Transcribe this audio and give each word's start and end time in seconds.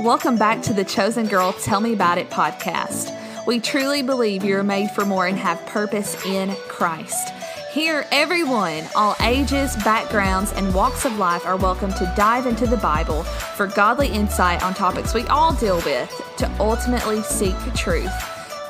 Welcome 0.00 0.36
back 0.36 0.60
to 0.64 0.74
the 0.74 0.84
Chosen 0.84 1.26
Girl 1.26 1.54
Tell 1.54 1.80
Me 1.80 1.94
About 1.94 2.18
It 2.18 2.28
podcast. 2.28 3.16
We 3.46 3.58
truly 3.60 4.02
believe 4.02 4.44
you're 4.44 4.62
made 4.62 4.90
for 4.90 5.06
more 5.06 5.26
and 5.26 5.38
have 5.38 5.64
purpose 5.64 6.22
in 6.26 6.54
Christ. 6.68 7.30
Here, 7.72 8.04
everyone, 8.12 8.84
all 8.94 9.16
ages, 9.22 9.74
backgrounds, 9.76 10.52
and 10.52 10.74
walks 10.74 11.06
of 11.06 11.16
life 11.16 11.46
are 11.46 11.56
welcome 11.56 11.94
to 11.94 12.12
dive 12.14 12.44
into 12.44 12.66
the 12.66 12.76
Bible 12.76 13.22
for 13.22 13.68
godly 13.68 14.08
insight 14.08 14.62
on 14.62 14.74
topics 14.74 15.14
we 15.14 15.22
all 15.28 15.54
deal 15.54 15.76
with 15.76 16.10
to 16.36 16.56
ultimately 16.60 17.22
seek 17.22 17.56
truth. 17.74 18.12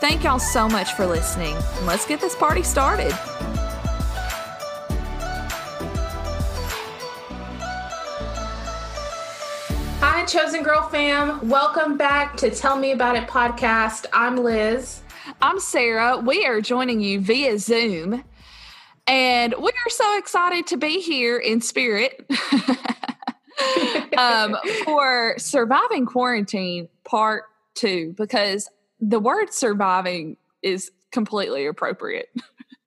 Thank 0.00 0.22
y'all 0.22 0.38
so 0.38 0.68
much 0.68 0.93
for 0.93 1.06
listening, 1.06 1.56
let's 1.86 2.06
get 2.06 2.20
this 2.20 2.36
party 2.36 2.62
started. 2.62 3.12
Chosen 10.27 10.64
Girl 10.64 10.82
fam. 10.88 11.48
Welcome 11.48 11.96
back 11.96 12.37
to 12.38 12.50
Tell 12.50 12.77
Me 12.77 12.91
About 12.91 13.14
It 13.14 13.28
podcast. 13.28 14.06
I'm 14.12 14.37
Liz. 14.37 15.02
I'm 15.41 15.60
Sarah. 15.60 16.19
We 16.19 16.45
are 16.45 16.60
joining 16.60 17.00
you 17.00 17.20
via 17.20 17.60
Zoom. 17.60 18.24
And 19.06 19.55
we 19.56 19.69
are 19.69 19.91
so 19.91 20.19
excited 20.19 20.66
to 20.66 20.77
be 20.77 21.00
here 21.00 21.38
in 21.38 21.60
spirit 21.60 22.28
um, 24.19 24.56
for 24.84 25.36
surviving 25.38 26.06
quarantine 26.06 26.88
part 27.05 27.45
two, 27.74 28.12
because 28.16 28.69
the 28.98 29.20
word 29.20 29.52
surviving 29.52 30.38
is 30.61 30.91
completely 31.12 31.66
appropriate 31.66 32.30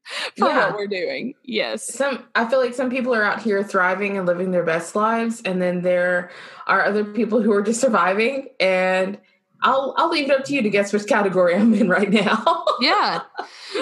for 0.38 0.48
Yeah. 0.48 0.68
what 0.68 0.76
we're 0.76 0.88
doing. 0.88 1.34
Yes. 1.44 1.94
Some 1.94 2.26
I 2.36 2.46
feel 2.50 2.60
like 2.60 2.74
some 2.74 2.90
people 2.90 3.14
are 3.14 3.24
out 3.24 3.42
here 3.42 3.64
thriving 3.64 4.18
and 4.18 4.26
living 4.26 4.52
their 4.52 4.64
best 4.66 4.96
lives, 4.96 5.42
and 5.44 5.62
then 5.62 5.82
there 5.82 6.32
are 6.68 6.84
other 6.86 7.04
people 7.06 7.42
who 7.42 7.52
are 7.54 7.62
just 7.62 7.82
surviving. 7.82 8.50
And 8.60 9.18
I'll 9.62 9.94
I'll 9.98 10.10
leave 10.10 10.30
it 10.30 10.32
up 10.32 10.46
to 10.46 10.54
you 10.54 10.62
to 10.62 10.70
guess 10.70 10.94
which 10.94 11.06
category 11.06 11.54
I'm 11.56 11.74
in 11.74 11.90
right 11.90 12.10
now. 12.10 12.66
Yeah. 12.82 13.24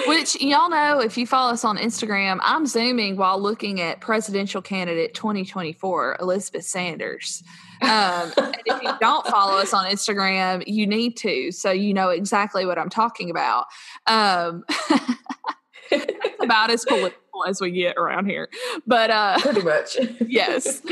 Which 0.08 0.40
y'all 0.42 0.68
know 0.68 0.98
if 0.98 1.16
you 1.16 1.24
follow 1.24 1.52
us 1.52 1.64
on 1.64 1.76
Instagram, 1.78 2.40
I'm 2.42 2.66
zooming 2.66 3.16
while 3.16 3.40
looking 3.40 3.80
at 3.80 4.00
presidential 4.00 4.60
candidate 4.60 5.14
2024, 5.14 6.16
Elizabeth 6.20 6.64
Sanders. 6.64 7.44
Um, 7.80 8.32
and 8.36 8.56
if 8.66 8.82
you 8.82 8.90
don't 9.00 9.24
follow 9.28 9.56
us 9.56 9.72
on 9.72 9.88
Instagram, 9.88 10.64
you 10.66 10.84
need 10.84 11.16
to, 11.18 11.52
so 11.52 11.70
you 11.70 11.94
know 11.94 12.08
exactly 12.08 12.66
what 12.66 12.76
I'm 12.76 12.90
talking 12.90 13.30
about. 13.30 13.66
Um, 14.08 14.64
about 16.40 16.70
as 16.70 16.84
political 16.84 17.44
as 17.46 17.60
we 17.60 17.70
get 17.70 17.96
around 17.96 18.26
here. 18.26 18.48
But 18.86 19.10
uh, 19.10 19.38
Pretty 19.40 19.62
much. 19.62 19.96
yes. 20.26 20.82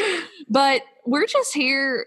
But 0.49 0.83
we're 1.05 1.27
just 1.27 1.55
here 1.55 2.07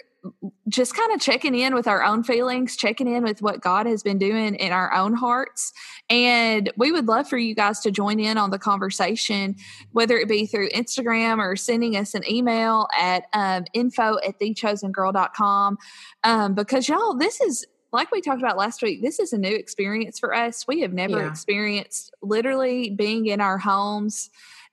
just 0.68 0.96
kind 0.96 1.14
of 1.14 1.22
checking 1.22 1.56
in 1.56 1.74
with 1.74 1.88
our 1.88 2.04
own 2.04 2.24
feelings, 2.24 2.76
checking 2.76 3.08
in 3.08 3.24
with 3.24 3.42
what 3.42 3.62
God 3.62 3.86
has 3.86 4.04
been 4.04 4.18
doing 4.18 4.56
in 4.56 4.72
our 4.72 4.94
own 4.94 5.14
hearts. 5.14 5.72
And 6.10 6.72
we 6.78 6.92
would 6.92 7.08
love 7.08 7.28
for 7.28 7.38
you 7.38 7.56
guys 7.56 7.80
to 7.82 7.92
join 7.92 8.20
in 8.20 8.38
on 8.38 8.52
the 8.52 8.60
conversation, 8.60 9.56
whether 9.92 10.18
it 10.18 10.28
be 10.28 10.46
through 10.46 10.70
Instagram 10.70 11.40
or 11.40 11.56
sending 11.56 11.96
us 11.96 12.14
an 12.14 12.30
email 12.30 12.88
at 13.00 13.24
um, 13.34 13.66
info 13.74 14.18
at 14.28 14.40
thechosengirl.com. 14.40 15.78
Um, 16.24 16.54
because 16.54 16.88
y'all, 16.90 17.16
this 17.16 17.40
is 17.42 17.66
like 17.92 18.12
we 18.12 18.22
talked 18.22 18.42
about 18.42 18.58
last 18.58 18.82
week, 18.82 19.02
this 19.02 19.20
is 19.20 19.34
a 19.34 19.38
new 19.38 19.54
experience 19.56 20.20
for 20.20 20.34
us. 20.34 20.68
We 20.68 20.82
have 20.82 20.94
never 20.94 21.20
Yeah. 21.20 21.30
experienced 21.30 22.14
literally 22.22 22.90
being 22.92 23.26
in 23.26 23.42
our 23.42 23.58
homes. 23.58 24.30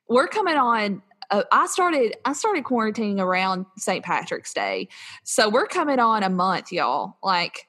We're 0.09 0.29
coming 0.29 0.57
on 0.57 1.03
uh, 1.31 1.43
I 1.51 1.67
started 1.67 2.15
I 2.25 2.35
started 2.35 2.63
quarantining 2.65 3.19
around 3.19 3.67
St. 3.79 4.05
Patrick's 4.05 4.55
Day. 4.55 4.89
So 5.25 5.49
we're 5.49 5.67
coming 5.67 5.99
on 5.99 6.23
a 6.23 6.31
month, 6.31 6.71
y'all, 6.71 7.17
like 7.23 7.67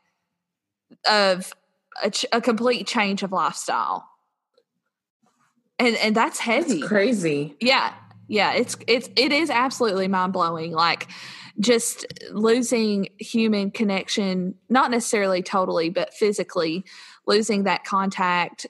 of 1.10 1.54
a, 2.04 2.12
ch- 2.12 2.26
a 2.32 2.40
complete 2.40 2.86
change 2.86 3.24
of 3.24 3.32
lifestyle. 3.32 4.08
And 5.80 5.96
and 5.98 6.16
that's 6.16 6.40
heavy. 6.40 6.80
It's 6.80 6.88
crazy. 6.88 7.56
Yeah. 7.60 7.94
Yeah, 8.28 8.54
it's 8.54 8.76
it's 8.88 9.10
it 9.16 9.32
is 9.32 9.50
absolutely 9.50 10.08
mind-blowing 10.08 10.74
like 10.74 11.08
just 11.60 12.06
losing 12.32 13.10
human 13.20 13.72
connection, 13.72 14.56
not 14.70 14.92
necessarily 14.92 15.42
totally, 15.42 15.90
but 15.90 16.14
physically 16.14 16.86
losing 17.26 17.64
that 17.64 17.84
contact, 17.84 18.68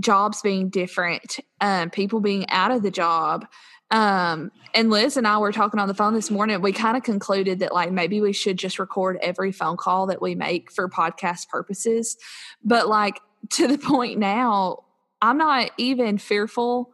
jobs 0.00 0.40
being 0.42 0.70
different, 0.70 1.38
um, 1.60 1.90
people 1.90 2.20
being 2.20 2.48
out 2.50 2.70
of 2.70 2.82
the 2.82 2.90
job. 2.90 3.46
Um, 3.90 4.50
and 4.74 4.90
Liz 4.90 5.16
and 5.16 5.26
I 5.26 5.38
were 5.38 5.52
talking 5.52 5.78
on 5.78 5.86
the 5.86 5.94
phone 5.94 6.14
this 6.14 6.30
morning. 6.30 6.60
We 6.62 6.72
kind 6.72 6.96
of 6.96 7.02
concluded 7.02 7.60
that 7.60 7.72
like 7.72 7.92
maybe 7.92 8.20
we 8.20 8.32
should 8.32 8.58
just 8.58 8.78
record 8.78 9.18
every 9.22 9.52
phone 9.52 9.76
call 9.76 10.06
that 10.06 10.22
we 10.22 10.34
make 10.34 10.72
for 10.72 10.88
podcast 10.88 11.48
purposes. 11.48 12.16
But 12.64 12.88
like 12.88 13.20
to 13.50 13.68
the 13.68 13.78
point 13.86 14.18
now, 14.18 14.84
I'm 15.20 15.38
not 15.38 15.70
even 15.78 16.18
fearful 16.18 16.93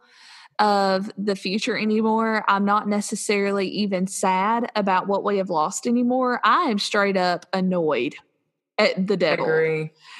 of 0.59 1.11
the 1.17 1.35
future 1.35 1.77
anymore. 1.77 2.43
I'm 2.47 2.65
not 2.65 2.87
necessarily 2.87 3.67
even 3.67 4.07
sad 4.07 4.71
about 4.75 5.07
what 5.07 5.23
we 5.23 5.37
have 5.37 5.49
lost 5.49 5.87
anymore. 5.87 6.39
I 6.43 6.63
am 6.63 6.77
straight 6.79 7.17
up 7.17 7.45
annoyed 7.53 8.15
at 8.77 9.07
the 9.07 9.17
devil 9.17 9.45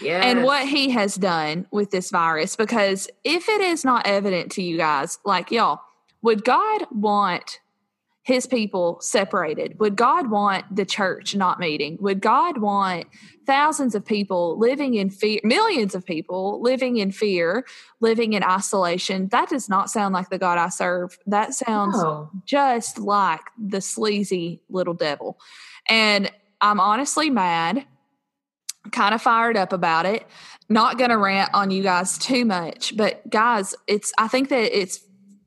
Yeah. 0.02 0.22
and 0.24 0.44
what 0.44 0.68
he 0.68 0.90
has 0.92 1.16
done 1.16 1.68
with 1.72 1.92
this 1.92 2.10
virus. 2.12 2.56
Because 2.56 3.10
if 3.24 3.50
it 3.50 3.62
is 3.62 3.84
not 3.86 4.06
evident 4.06 4.52
to 4.54 4.62
you 4.64 4.78
guys, 4.78 5.20
like 5.26 5.52
y'all, 5.52 5.82
would 6.22 6.44
God 6.44 6.86
want 6.92 7.60
his 8.24 8.46
people 8.46 9.00
separated? 9.02 9.80
Would 9.80 9.96
God 9.96 10.30
want 10.30 10.76
the 10.76 10.86
church 10.86 11.36
not 11.36 11.60
meeting? 11.60 11.98
Would 12.02 12.22
God 12.22 12.60
want 12.60 13.08
thousands 13.48 13.96
of 13.96 14.06
people 14.06 14.60
living 14.60 14.94
in 14.94 15.10
fear, 15.10 15.40
millions 15.44 15.96
of 15.96 16.06
people 16.06 16.62
living 16.62 16.98
in 16.98 17.12
fear, 17.12 17.66
living 18.00 18.34
in 18.34 18.44
isolation? 18.44 19.28
That 19.30 19.50
does 19.50 19.68
not 19.68 19.90
sound 19.90 20.14
like 20.14 20.30
the 20.30 20.38
God 20.38 20.60
I 20.60 20.70
serve. 20.70 21.18
That 21.26 21.56
sounds 21.56 21.98
No. 21.98 22.30
just 22.46 23.00
like 23.00 23.42
the 23.58 23.82
sleazy 23.82 24.62
little 24.70 24.94
devil. 24.94 25.40
And 25.88 26.32
I'm 26.62 26.80
honestly 26.80 27.32
mad, 27.32 27.86
kind 28.92 29.16
of 29.16 29.22
fired 29.22 29.58
up 29.58 29.74
about 29.74 30.06
it. 30.06 30.28
Not 30.70 31.00
going 31.00 31.10
to 31.10 31.18
rant 31.18 31.50
on 31.56 31.72
you 31.72 31.82
guys 31.82 32.20
too 32.20 32.46
much, 32.46 32.96
but 32.96 33.28
guys, 33.30 33.74
it's 33.88 34.14
I 34.18 34.28
think 34.28 34.50
that 34.50 34.80
it's 34.80 35.00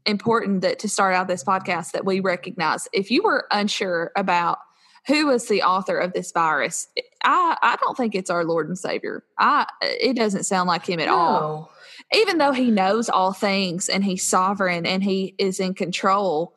important 0.07 0.63
that 0.63 0.79
to 0.81 0.89
start 0.89 1.15
out 1.15 1.29
this 1.29 1.45
podcast 1.45 1.93
that 1.93 2.05
we 2.05 2.21
recognize. 2.21 2.89
If 2.93 3.11
you 3.11 3.23
were 3.23 3.47
unsure 3.51 4.13
about 4.17 4.59
who 5.07 5.27
was 5.27 5.49
the 5.49 5.63
author 5.63 5.99
of 5.99 6.13
this 6.13 6.33
virus, 6.33 6.89
I 7.23 7.57
I 7.61 7.77
don't 7.81 7.97
think 7.97 8.15
it's 8.15 8.31
our 8.31 8.45
Lord 8.45 8.69
and 8.69 8.79
Savior. 8.79 9.25
I 9.39 9.67
it 9.83 10.17
doesn't 10.17 10.45
sound 10.45 10.69
like 10.69 10.87
him 10.87 11.01
at 11.01 11.09
all. 11.09 11.71
Even 12.13 12.39
though 12.39 12.53
he 12.53 12.71
knows 12.71 13.09
all 13.09 13.33
things 13.33 13.89
and 13.89 14.05
he's 14.05 14.27
sovereign 14.27 14.87
and 14.87 15.03
he 15.03 15.35
is 15.39 15.61
in 15.61 15.75
control 15.75 16.57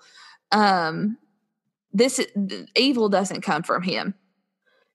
um 0.52 1.18
this 1.94 2.22
evil 2.76 3.10
doesn't 3.10 3.42
come 3.42 3.64
from 3.64 3.82
him. 3.82 4.14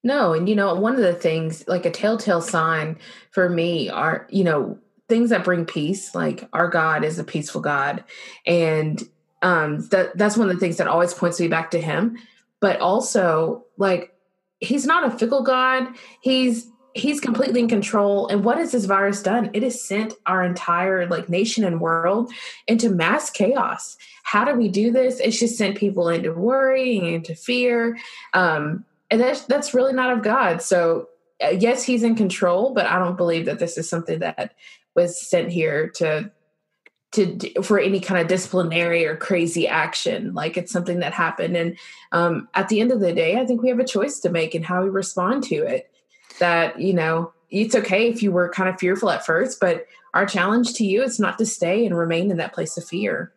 No, 0.04 0.32
and 0.32 0.48
you 0.48 0.56
know, 0.56 0.74
one 0.74 0.94
of 0.94 1.00
the 1.00 1.14
things, 1.14 1.66
like 1.68 1.86
a 1.86 1.90
telltale 1.90 2.40
sign 2.40 2.98
for 3.30 3.48
me, 3.48 3.88
are, 3.88 4.26
you 4.30 4.44
know, 4.44 4.78
things 5.12 5.28
that 5.28 5.44
bring 5.44 5.66
peace. 5.66 6.14
Like 6.14 6.48
our 6.54 6.68
God 6.68 7.04
is 7.04 7.18
a 7.18 7.24
peaceful 7.24 7.60
God. 7.60 8.02
And 8.46 9.02
um 9.42 9.86
that 9.88 10.16
that's 10.16 10.38
one 10.38 10.48
of 10.48 10.54
the 10.54 10.60
things 10.60 10.78
that 10.78 10.88
always 10.88 11.12
points 11.12 11.38
me 11.38 11.48
back 11.48 11.70
to 11.72 11.80
him. 11.80 12.16
But 12.60 12.80
also, 12.80 13.66
like, 13.76 14.14
he's 14.60 14.86
not 14.86 15.04
a 15.04 15.10
fickle 15.10 15.42
God. 15.42 15.88
He's 16.22 16.66
he's 16.94 17.20
completely 17.20 17.60
in 17.60 17.68
control. 17.68 18.26
And 18.28 18.42
what 18.42 18.56
has 18.56 18.72
this 18.72 18.86
virus 18.86 19.22
done? 19.22 19.50
It 19.52 19.62
has 19.62 19.82
sent 19.82 20.14
our 20.24 20.42
entire 20.42 21.06
like 21.06 21.28
nation 21.28 21.62
and 21.64 21.78
world 21.78 22.32
into 22.66 22.88
mass 22.88 23.28
chaos. 23.28 23.98
How 24.22 24.46
do 24.46 24.54
we 24.54 24.68
do 24.68 24.92
this? 24.92 25.20
It's 25.20 25.38
just 25.38 25.58
sent 25.58 25.76
people 25.76 26.08
into 26.08 26.32
worry 26.32 26.96
and 26.96 27.06
into 27.06 27.34
fear. 27.34 27.98
Um, 28.32 28.86
and 29.10 29.20
that's 29.20 29.42
that's 29.44 29.74
really 29.74 29.92
not 29.92 30.16
of 30.16 30.22
God. 30.22 30.62
So 30.62 31.08
uh, 31.42 31.48
yes, 31.48 31.82
He's 31.82 32.02
in 32.02 32.14
control, 32.14 32.72
but 32.72 32.86
I 32.86 32.98
don't 32.98 33.16
believe 33.16 33.44
that 33.46 33.58
this 33.58 33.76
is 33.76 33.88
something 33.88 34.20
that 34.20 34.54
was 34.94 35.20
sent 35.20 35.50
here 35.50 35.88
to 35.96 36.30
to 37.12 37.62
for 37.62 37.78
any 37.78 38.00
kind 38.00 38.20
of 38.20 38.26
disciplinary 38.26 39.06
or 39.06 39.16
crazy 39.16 39.68
action. 39.68 40.32
Like 40.34 40.56
it's 40.56 40.72
something 40.72 41.00
that 41.00 41.12
happened, 41.12 41.56
and 41.56 41.76
um, 42.10 42.48
at 42.54 42.68
the 42.68 42.80
end 42.80 42.90
of 42.90 43.00
the 43.00 43.12
day, 43.12 43.38
I 43.38 43.46
think 43.46 43.62
we 43.62 43.68
have 43.68 43.78
a 43.78 43.84
choice 43.84 44.18
to 44.20 44.30
make 44.30 44.54
in 44.54 44.62
how 44.62 44.82
we 44.82 44.88
respond 44.88 45.44
to 45.44 45.56
it. 45.56 45.90
That 46.38 46.80
you 46.80 46.94
know, 46.94 47.32
it's 47.50 47.74
okay 47.74 48.08
if 48.08 48.22
you 48.22 48.32
were 48.32 48.48
kind 48.48 48.68
of 48.68 48.78
fearful 48.78 49.10
at 49.10 49.26
first, 49.26 49.60
but 49.60 49.86
our 50.14 50.26
challenge 50.26 50.74
to 50.74 50.84
you 50.84 51.02
is 51.02 51.20
not 51.20 51.38
to 51.38 51.46
stay 51.46 51.86
and 51.86 51.96
remain 51.96 52.30
in 52.30 52.38
that 52.38 52.54
place 52.54 52.76
of 52.76 52.84
fear. 52.84 53.32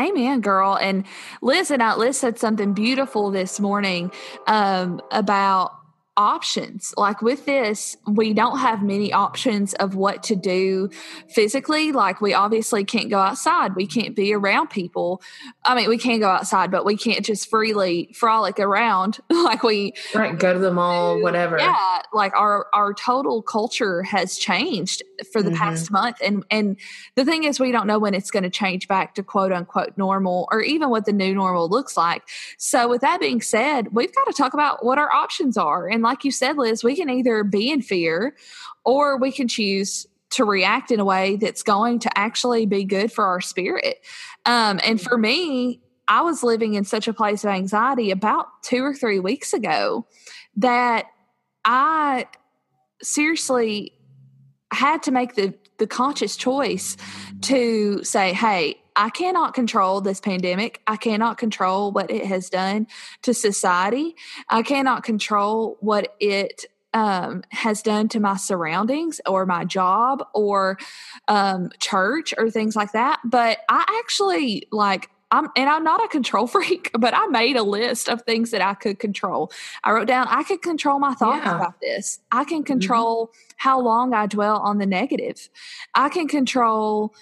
Amen, 0.00 0.40
girl. 0.40 0.78
And 0.80 1.04
Liz 1.42 1.72
and 1.72 1.82
I, 1.82 1.96
Liz 1.96 2.16
said 2.16 2.38
something 2.38 2.72
beautiful 2.72 3.32
this 3.32 3.58
morning 3.58 4.12
um, 4.46 5.00
about 5.10 5.77
options. 6.18 6.92
Like 6.96 7.22
with 7.22 7.46
this, 7.46 7.96
we 8.06 8.34
don't 8.34 8.58
have 8.58 8.82
many 8.82 9.12
options 9.12 9.72
of 9.74 9.94
what 9.94 10.24
to 10.24 10.36
do 10.36 10.90
physically. 11.28 11.92
Like 11.92 12.20
we 12.20 12.34
obviously 12.34 12.84
can't 12.84 13.08
go 13.08 13.20
outside. 13.20 13.76
We 13.76 13.86
can't 13.86 14.16
be 14.16 14.34
around 14.34 14.68
people. 14.68 15.22
I 15.64 15.76
mean, 15.76 15.88
we 15.88 15.96
can 15.96 16.18
go 16.18 16.28
outside, 16.28 16.72
but 16.72 16.84
we 16.84 16.96
can't 16.96 17.24
just 17.24 17.48
freely 17.48 18.10
frolic 18.14 18.58
around 18.58 19.18
like 19.30 19.62
we 19.62 19.92
right 20.12 20.36
go 20.36 20.52
to 20.52 20.58
the 20.58 20.72
mall, 20.72 21.22
whatever. 21.22 21.56
Yeah, 21.58 22.02
like 22.12 22.34
our 22.34 22.66
our 22.74 22.92
total 22.94 23.40
culture 23.40 24.02
has 24.02 24.36
changed 24.36 25.04
for 25.32 25.40
the 25.40 25.50
mm-hmm. 25.50 25.58
past 25.58 25.90
month, 25.92 26.16
and 26.20 26.44
and 26.50 26.76
the 27.14 27.24
thing 27.24 27.44
is, 27.44 27.60
we 27.60 27.70
don't 27.70 27.86
know 27.86 28.00
when 28.00 28.14
it's 28.14 28.32
going 28.32 28.42
to 28.42 28.50
change 28.50 28.88
back 28.88 29.14
to 29.14 29.22
quote 29.22 29.52
unquote 29.52 29.96
normal, 29.96 30.48
or 30.50 30.62
even 30.62 30.90
what 30.90 31.04
the 31.04 31.12
new 31.12 31.32
normal 31.32 31.68
looks 31.68 31.96
like. 31.96 32.22
So, 32.56 32.88
with 32.88 33.02
that 33.02 33.20
being 33.20 33.40
said, 33.40 33.94
we've 33.94 34.12
got 34.12 34.24
to 34.24 34.32
talk 34.32 34.52
about 34.52 34.84
what 34.84 34.98
our 34.98 35.12
options 35.12 35.56
are, 35.56 35.86
and 35.88 36.02
like 36.08 36.24
you 36.24 36.32
said, 36.32 36.56
Liz, 36.56 36.82
we 36.82 36.96
can 36.96 37.10
either 37.10 37.44
be 37.44 37.70
in 37.70 37.82
fear 37.82 38.34
or 38.84 39.18
we 39.18 39.30
can 39.30 39.46
choose 39.46 40.06
to 40.30 40.44
react 40.44 40.90
in 40.90 41.00
a 41.00 41.04
way 41.04 41.36
that's 41.36 41.62
going 41.62 41.98
to 42.00 42.18
actually 42.18 42.66
be 42.66 42.84
good 42.84 43.12
for 43.12 43.26
our 43.26 43.40
spirit. 43.40 43.98
Um, 44.44 44.80
and 44.84 45.00
for 45.00 45.16
me, 45.18 45.80
I 46.06 46.22
was 46.22 46.42
living 46.42 46.74
in 46.74 46.84
such 46.84 47.08
a 47.08 47.12
place 47.12 47.44
of 47.44 47.50
anxiety 47.50 48.10
about 48.10 48.46
two 48.62 48.82
or 48.82 48.94
three 48.94 49.20
weeks 49.20 49.52
ago 49.52 50.06
that 50.56 51.06
I 51.64 52.26
seriously 53.02 53.92
had 54.72 55.02
to 55.04 55.10
make 55.10 55.34
the, 55.34 55.54
the 55.78 55.86
conscious 55.86 56.36
choice 56.36 56.96
to 57.42 58.02
say, 58.02 58.32
hey, 58.32 58.80
I 58.98 59.10
cannot 59.10 59.54
control 59.54 60.00
this 60.00 60.20
pandemic. 60.20 60.82
I 60.86 60.96
cannot 60.96 61.38
control 61.38 61.92
what 61.92 62.10
it 62.10 62.26
has 62.26 62.50
done 62.50 62.88
to 63.22 63.32
society. 63.32 64.16
I 64.50 64.62
cannot 64.62 65.04
control 65.04 65.76
what 65.80 66.16
it 66.18 66.64
um, 66.92 67.44
has 67.50 67.80
done 67.80 68.08
to 68.08 68.20
my 68.20 68.36
surroundings 68.36 69.20
or 69.24 69.46
my 69.46 69.64
job 69.64 70.24
or 70.34 70.78
um, 71.28 71.70
church 71.78 72.34
or 72.36 72.50
things 72.50 72.74
like 72.74 72.92
that. 72.92 73.20
But 73.24 73.58
I 73.68 73.84
actually 74.00 74.66
like 74.72 75.08
I'm 75.30 75.48
and 75.56 75.68
I'm 75.68 75.84
not 75.84 76.02
a 76.02 76.08
control 76.08 76.46
freak, 76.48 76.90
but 76.98 77.14
I 77.14 77.26
made 77.26 77.56
a 77.56 77.62
list 77.62 78.08
of 78.08 78.22
things 78.22 78.50
that 78.50 78.62
I 78.62 78.74
could 78.74 78.98
control. 78.98 79.52
I 79.84 79.92
wrote 79.92 80.08
down 80.08 80.26
I 80.28 80.42
could 80.42 80.62
control 80.62 80.98
my 80.98 81.14
thoughts 81.14 81.44
yeah. 81.44 81.56
about 81.56 81.80
this. 81.80 82.18
I 82.32 82.42
can 82.42 82.58
mm-hmm. 82.58 82.66
control 82.66 83.28
mm-hmm. 83.28 83.54
how 83.58 83.80
long 83.80 84.12
I 84.12 84.26
dwell 84.26 84.56
on 84.58 84.78
the 84.78 84.86
negative. 84.86 85.48
I 85.94 86.08
can 86.08 86.26
control 86.26 87.14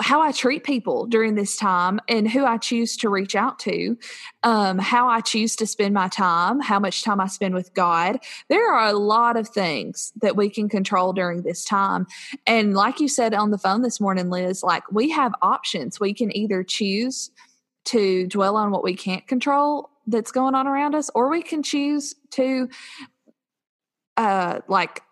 how 0.00 0.20
I 0.20 0.32
treat 0.32 0.64
people 0.64 1.06
during 1.06 1.36
this 1.36 1.56
time 1.56 2.00
and 2.08 2.28
who 2.28 2.44
I 2.44 2.58
choose 2.58 2.96
to 2.98 3.08
reach 3.08 3.36
out 3.36 3.58
to, 3.60 3.96
um, 4.42 4.78
how 4.78 5.08
I 5.08 5.20
choose 5.20 5.54
to 5.56 5.66
spend 5.66 5.94
my 5.94 6.08
time, 6.08 6.60
how 6.60 6.80
much 6.80 7.04
time 7.04 7.20
I 7.20 7.28
spend 7.28 7.54
with 7.54 7.72
God. 7.74 8.18
There 8.48 8.72
are 8.72 8.88
a 8.88 8.92
lot 8.94 9.36
of 9.36 9.48
things 9.48 10.12
that 10.20 10.34
we 10.34 10.50
can 10.50 10.68
control 10.68 11.12
during 11.12 11.42
this 11.42 11.64
time. 11.64 12.06
And 12.46 12.74
like 12.74 12.98
you 12.98 13.06
said 13.06 13.34
on 13.34 13.52
the 13.52 13.58
phone 13.58 13.82
this 13.82 14.00
morning, 14.00 14.30
Liz, 14.30 14.64
like 14.64 14.82
we 14.90 15.10
have 15.10 15.32
options. 15.42 16.00
We 16.00 16.12
can 16.12 16.36
either 16.36 16.64
choose 16.64 17.30
to 17.86 18.26
dwell 18.26 18.56
on 18.56 18.72
what 18.72 18.82
we 18.82 18.94
can't 18.96 19.26
control 19.28 19.90
that's 20.06 20.32
going 20.32 20.54
on 20.54 20.66
around 20.66 20.94
us, 20.94 21.10
or 21.14 21.30
we 21.30 21.42
can 21.42 21.62
choose 21.62 22.14
to 22.30 22.68
uh 24.16 24.60
like 24.68 25.02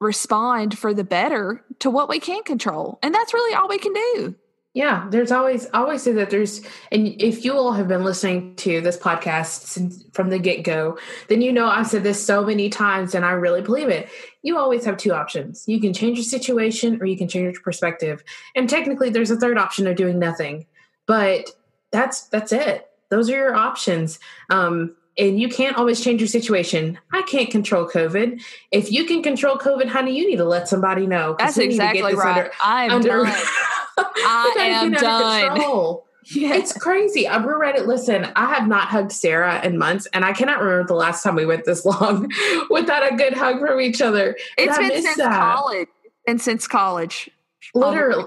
respond 0.00 0.78
for 0.78 0.94
the 0.94 1.04
better 1.04 1.64
to 1.80 1.90
what 1.90 2.08
we 2.08 2.20
can 2.20 2.42
control. 2.42 2.98
And 3.02 3.14
that's 3.14 3.34
really 3.34 3.54
all 3.54 3.68
we 3.68 3.78
can 3.78 3.92
do. 3.92 4.34
Yeah, 4.74 5.08
there's 5.10 5.32
always 5.32 5.66
always 5.74 6.02
say 6.02 6.12
that 6.12 6.30
there's 6.30 6.62
and 6.92 7.20
if 7.20 7.44
you 7.44 7.54
all 7.54 7.72
have 7.72 7.88
been 7.88 8.04
listening 8.04 8.54
to 8.56 8.80
this 8.80 8.96
podcast 8.96 9.62
since 9.62 10.04
from 10.12 10.28
the 10.28 10.38
get-go, 10.38 10.98
then 11.28 11.40
you 11.40 11.52
know 11.52 11.66
I've 11.66 11.88
said 11.88 12.04
this 12.04 12.24
so 12.24 12.44
many 12.44 12.68
times 12.68 13.14
and 13.14 13.24
I 13.24 13.32
really 13.32 13.62
believe 13.62 13.88
it. 13.88 14.08
You 14.42 14.56
always 14.58 14.84
have 14.84 14.96
two 14.96 15.12
options. 15.12 15.64
You 15.66 15.80
can 15.80 15.92
change 15.92 16.18
your 16.18 16.24
situation 16.24 17.00
or 17.00 17.06
you 17.06 17.16
can 17.16 17.28
change 17.28 17.54
your 17.54 17.62
perspective. 17.62 18.22
And 18.54 18.68
technically 18.68 19.10
there's 19.10 19.32
a 19.32 19.36
third 19.36 19.58
option 19.58 19.86
of 19.86 19.96
doing 19.96 20.18
nothing. 20.18 20.66
But 21.06 21.50
that's 21.90 22.28
that's 22.28 22.52
it. 22.52 22.88
Those 23.08 23.30
are 23.30 23.36
your 23.36 23.54
options. 23.54 24.20
Um 24.50 24.94
and 25.18 25.40
you 25.40 25.48
can't 25.48 25.76
always 25.76 26.00
change 26.00 26.20
your 26.20 26.28
situation. 26.28 26.98
I 27.12 27.22
can't 27.22 27.50
control 27.50 27.88
COVID. 27.88 28.40
If 28.70 28.92
you 28.92 29.04
can 29.04 29.22
control 29.22 29.56
COVID, 29.58 29.88
honey, 29.88 30.16
you 30.16 30.28
need 30.28 30.36
to 30.36 30.44
let 30.44 30.68
somebody 30.68 31.06
know. 31.06 31.34
That's 31.38 31.58
exactly 31.58 32.14
right. 32.14 32.38
Under, 32.38 32.52
I'm 32.62 32.90
under, 32.92 33.08
done. 33.08 33.26
I 33.98 34.54
am 34.58 34.92
done. 34.92 35.98
Yeah. 36.30 36.56
It's 36.56 36.76
crazy. 36.76 37.26
I 37.26 37.42
we're 37.42 37.58
ready. 37.58 37.80
Listen, 37.80 38.30
I 38.36 38.52
have 38.52 38.68
not 38.68 38.88
hugged 38.88 39.12
Sarah 39.12 39.64
in 39.64 39.78
months, 39.78 40.06
and 40.12 40.26
I 40.26 40.34
cannot 40.34 40.60
remember 40.60 40.86
the 40.86 40.94
last 40.94 41.22
time 41.22 41.36
we 41.36 41.46
went 41.46 41.64
this 41.64 41.84
long 41.86 42.30
without 42.68 43.10
a 43.10 43.16
good 43.16 43.32
hug 43.32 43.60
from 43.60 43.80
each 43.80 44.02
other. 44.02 44.36
It's 44.58 44.76
been 44.76 44.90
since 45.02 45.16
that. 45.16 45.32
college. 45.32 45.88
And 46.26 46.38
since 46.38 46.68
college. 46.68 47.30
Literally. 47.74 48.26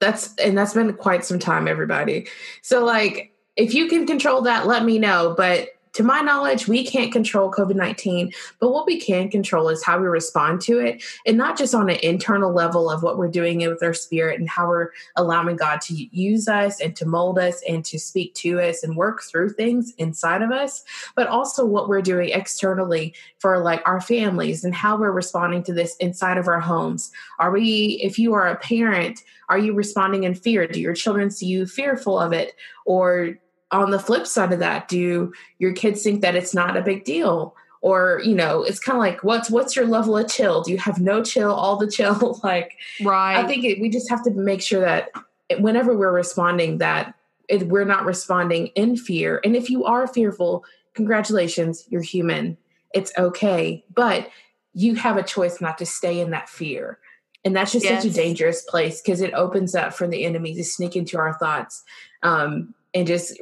That's 0.00 0.34
and 0.36 0.56
that's 0.56 0.72
been 0.72 0.94
quite 0.94 1.26
some 1.26 1.38
time, 1.38 1.68
everybody. 1.68 2.26
So 2.62 2.86
like 2.86 3.34
if 3.56 3.74
you 3.74 3.86
can 3.86 4.06
control 4.06 4.40
that, 4.42 4.66
let 4.66 4.86
me 4.86 4.98
know. 4.98 5.34
But 5.36 5.68
to 5.94 6.02
my 6.02 6.20
knowledge, 6.20 6.68
we 6.68 6.86
can't 6.86 7.12
control 7.12 7.50
COVID 7.50 7.74
19, 7.74 8.32
but 8.58 8.70
what 8.72 8.86
we 8.86 8.98
can 8.98 9.28
control 9.28 9.68
is 9.68 9.84
how 9.84 9.98
we 9.98 10.06
respond 10.06 10.60
to 10.62 10.78
it. 10.78 11.02
And 11.26 11.36
not 11.36 11.58
just 11.58 11.74
on 11.74 11.90
an 11.90 11.98
internal 12.02 12.52
level 12.52 12.90
of 12.90 13.02
what 13.02 13.18
we're 13.18 13.28
doing 13.28 13.58
with 13.68 13.82
our 13.82 13.94
spirit 13.94 14.40
and 14.40 14.48
how 14.48 14.68
we're 14.68 14.90
allowing 15.16 15.56
God 15.56 15.80
to 15.82 15.94
use 15.94 16.48
us 16.48 16.80
and 16.80 16.96
to 16.96 17.06
mold 17.06 17.38
us 17.38 17.62
and 17.68 17.84
to 17.84 17.98
speak 17.98 18.34
to 18.36 18.60
us 18.60 18.82
and 18.82 18.96
work 18.96 19.22
through 19.22 19.50
things 19.50 19.92
inside 19.98 20.42
of 20.42 20.50
us, 20.50 20.84
but 21.14 21.28
also 21.28 21.64
what 21.64 21.88
we're 21.88 22.02
doing 22.02 22.30
externally 22.30 23.14
for 23.38 23.58
like 23.58 23.82
our 23.86 24.00
families 24.00 24.64
and 24.64 24.74
how 24.74 24.96
we're 24.96 25.12
responding 25.12 25.62
to 25.64 25.72
this 25.72 25.96
inside 25.96 26.38
of 26.38 26.48
our 26.48 26.60
homes. 26.60 27.10
Are 27.38 27.50
we, 27.50 28.00
if 28.02 28.18
you 28.18 28.32
are 28.32 28.46
a 28.46 28.56
parent, 28.56 29.20
are 29.48 29.58
you 29.58 29.74
responding 29.74 30.24
in 30.24 30.34
fear? 30.34 30.66
Do 30.66 30.80
your 30.80 30.94
children 30.94 31.30
see 31.30 31.46
you 31.46 31.66
fearful 31.66 32.18
of 32.18 32.32
it? 32.32 32.54
Or 32.86 33.38
on 33.72 33.90
the 33.90 33.98
flip 33.98 34.26
side 34.26 34.52
of 34.52 34.58
that, 34.60 34.88
do 34.88 35.32
your 35.58 35.72
kids 35.72 36.02
think 36.02 36.20
that 36.20 36.36
it's 36.36 36.54
not 36.54 36.76
a 36.76 36.82
big 36.82 37.04
deal? 37.04 37.56
Or, 37.80 38.20
you 38.24 38.34
know, 38.34 38.62
it's 38.62 38.78
kind 38.78 38.96
of 38.96 39.00
like, 39.00 39.24
what's 39.24 39.50
what's 39.50 39.74
your 39.74 39.86
level 39.86 40.16
of 40.16 40.28
chill? 40.28 40.62
Do 40.62 40.70
you 40.70 40.78
have 40.78 41.00
no 41.00 41.22
chill, 41.24 41.52
all 41.52 41.76
the 41.76 41.90
chill? 41.90 42.38
like, 42.44 42.76
right. 43.02 43.36
I 43.36 43.46
think 43.46 43.64
it, 43.64 43.80
we 43.80 43.88
just 43.88 44.08
have 44.08 44.22
to 44.24 44.30
make 44.30 44.62
sure 44.62 44.80
that 44.80 45.10
whenever 45.58 45.96
we're 45.96 46.12
responding, 46.12 46.78
that 46.78 47.14
it, 47.48 47.66
we're 47.66 47.84
not 47.84 48.04
responding 48.04 48.68
in 48.68 48.96
fear. 48.96 49.40
And 49.44 49.56
if 49.56 49.68
you 49.68 49.84
are 49.84 50.06
fearful, 50.06 50.64
congratulations, 50.94 51.84
you're 51.88 52.02
human. 52.02 52.56
It's 52.94 53.12
okay. 53.18 53.84
But 53.92 54.28
you 54.74 54.94
have 54.94 55.16
a 55.16 55.22
choice 55.22 55.60
not 55.60 55.78
to 55.78 55.86
stay 55.86 56.20
in 56.20 56.30
that 56.30 56.48
fear. 56.48 56.98
And 57.44 57.56
that's 57.56 57.72
just 57.72 57.84
yes. 57.84 58.02
such 58.02 58.12
a 58.12 58.14
dangerous 58.14 58.62
place 58.62 59.00
because 59.00 59.20
it 59.20 59.34
opens 59.34 59.74
up 59.74 59.92
for 59.92 60.06
the 60.06 60.24
enemy 60.24 60.54
to 60.54 60.64
sneak 60.64 60.94
into 60.94 61.18
our 61.18 61.34
thoughts 61.34 61.82
um, 62.22 62.74
and 62.94 63.06
just 63.06 63.36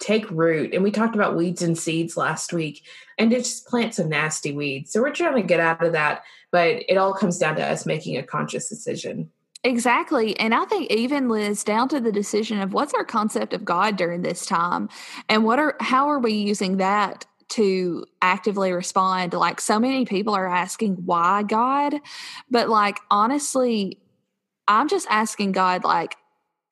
take 0.00 0.30
root. 0.30 0.74
And 0.74 0.82
we 0.82 0.90
talked 0.90 1.14
about 1.14 1.36
weeds 1.36 1.62
and 1.62 1.76
seeds 1.76 2.16
last 2.16 2.52
week, 2.52 2.84
and 3.18 3.30
just 3.30 3.66
plant 3.66 3.94
some 3.94 4.08
nasty 4.08 4.52
weeds. 4.52 4.92
So 4.92 5.00
we're 5.00 5.12
trying 5.12 5.36
to 5.36 5.42
get 5.42 5.60
out 5.60 5.84
of 5.84 5.92
that, 5.92 6.22
but 6.50 6.82
it 6.88 6.96
all 6.96 7.14
comes 7.14 7.38
down 7.38 7.56
to 7.56 7.64
us 7.64 7.86
making 7.86 8.16
a 8.16 8.22
conscious 8.22 8.68
decision. 8.68 9.30
Exactly. 9.64 10.38
And 10.38 10.54
I 10.54 10.64
think 10.64 10.90
even 10.92 11.28
Liz 11.28 11.64
down 11.64 11.88
to 11.88 11.98
the 11.98 12.12
decision 12.12 12.60
of 12.60 12.72
what's 12.72 12.94
our 12.94 13.04
concept 13.04 13.52
of 13.52 13.64
God 13.64 13.96
during 13.96 14.22
this 14.22 14.46
time 14.46 14.88
and 15.28 15.44
what 15.44 15.58
are 15.58 15.76
how 15.80 16.08
are 16.08 16.20
we 16.20 16.34
using 16.34 16.76
that 16.76 17.26
to 17.48 18.04
actively 18.22 18.72
respond 18.72 19.32
like 19.32 19.60
so 19.60 19.80
many 19.80 20.04
people 20.04 20.34
are 20.34 20.48
asking 20.48 20.94
why 21.04 21.42
God 21.42 21.94
but 22.50 22.68
like 22.68 22.98
honestly 23.10 23.98
I'm 24.68 24.88
just 24.88 25.06
asking 25.10 25.52
God 25.52 25.84
like 25.84 26.16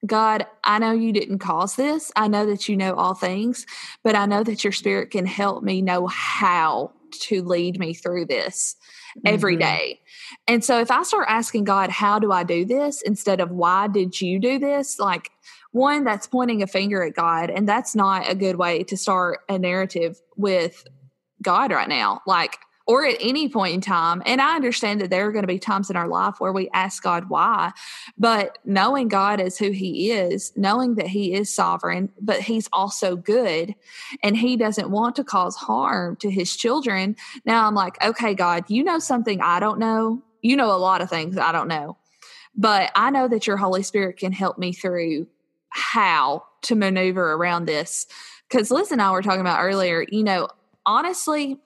God, 0.07 0.47
I 0.63 0.79
know 0.79 0.93
you 0.93 1.13
didn't 1.13 1.39
cause 1.39 1.77
this. 1.77 2.13
I 2.17 2.29
know 2.29 2.47
that 2.47 2.69
you 2.69 2.77
know 2.77 2.95
all 2.95 3.15
things, 3.15 3.67
but 4.03 4.15
I 4.15 4.27
know 4.27 4.43
that 4.43 4.63
your 4.63 4.73
spirit 4.73 5.11
can 5.11 5.27
help 5.27 5.63
me 5.63 5.83
know 5.83 6.07
how 6.07 6.93
to 7.21 7.43
lead 7.43 7.79
me 7.79 7.95
through 7.95 8.27
this 8.27 8.77
mm-hmm. 9.17 9.35
every 9.35 9.57
day. 9.57 10.01
And 10.47 10.65
so 10.65 10.81
if 10.81 10.91
I 10.91 11.03
start 11.05 11.27
asking 11.29 11.65
God, 11.65 11.91
how 11.91 12.19
do 12.19 12.33
I 12.33 12.45
do 12.45 12.65
this 12.65 13.03
instead 13.03 13.41
of 13.41 13.51
why 13.51 13.89
did 13.89 14.21
you 14.21 14.39
do 14.39 14.59
this? 14.59 14.99
Like, 14.99 15.31
one, 15.73 16.05
that's 16.05 16.27
pointing 16.27 16.63
a 16.63 16.67
finger 16.67 17.03
at 17.03 17.15
God. 17.15 17.51
And 17.51 17.69
that's 17.69 17.95
not 17.95 18.31
a 18.31 18.35
good 18.35 18.57
way 18.57 18.85
to 18.85 18.97
start 18.97 19.41
a 19.49 19.59
narrative 19.59 20.21
with 20.37 20.87
God 21.43 21.73
right 21.73 21.89
now. 21.89 22.21
Like, 22.27 22.59
or 22.87 23.07
at 23.07 23.17
any 23.21 23.49
point 23.49 23.75
in 23.75 23.81
time. 23.81 24.23
And 24.27 24.41
I 24.41 24.57
understand 24.57 25.01
that 25.01 25.11
there 25.11 25.27
are 25.27 25.33
going 25.33 25.43
to 25.43 25.49
be 25.49 25.59
times 25.59 25.91
in 25.91 25.97
our 25.97 26.09
life 26.09 26.35
where 26.39 26.53
we 26.53 26.69
ask 26.75 27.03
God 27.03 27.29
why, 27.29 27.73
but 28.19 28.59
knowing 28.65 29.09
God 29.09 29.41
as 29.41 29.57
who 29.57 29.71
He 29.71 30.11
is, 30.11 30.53
knowing 30.57 30.97
that 30.97 31.07
He 31.07 31.33
is 31.33 31.55
sovereign, 31.55 32.11
but 32.21 32.41
He's 32.41 32.69
also 32.73 33.17
good 33.17 33.75
and 34.23 34.37
He 34.37 34.57
doesn't 34.57 34.91
want 34.91 35.17
to 35.17 35.25
cause 35.25 35.57
harm 35.57 36.17
to 36.17 36.31
His 36.31 36.55
children. 36.55 37.17
Now 37.45 37.67
I'm 37.67 37.75
like, 37.75 38.03
okay, 38.05 38.35
God, 38.35 38.65
you 38.69 38.85
know 38.85 38.99
something 38.99 39.41
I 39.41 39.61
don't 39.61 39.79
know. 39.79 40.23
You 40.43 40.57
know 40.57 40.75
a 40.75 40.77
lot 40.77 41.01
of 41.01 41.09
things 41.09 41.39
I 41.39 41.53
don't 41.53 41.69
know, 41.69 41.97
but 42.55 42.91
I 42.95 43.11
know 43.11 43.29
that 43.29 43.47
your 43.47 43.57
Holy 43.57 43.83
Spirit 43.83 44.19
can 44.19 44.33
help 44.33 44.59
me 44.59 44.73
through 44.75 45.27
how 45.71 46.45
to 46.63 46.75
maneuver 46.75 47.33
around 47.33 47.65
this. 47.65 48.07
Because 48.49 48.71
Liz 48.71 48.93
and 48.93 49.01
I 49.01 49.11
were 49.11 49.23
talking 49.23 49.41
about 49.41 49.63
earlier, 49.63 50.05
you 50.09 50.23
know, 50.23 50.49
honestly, 50.85 51.59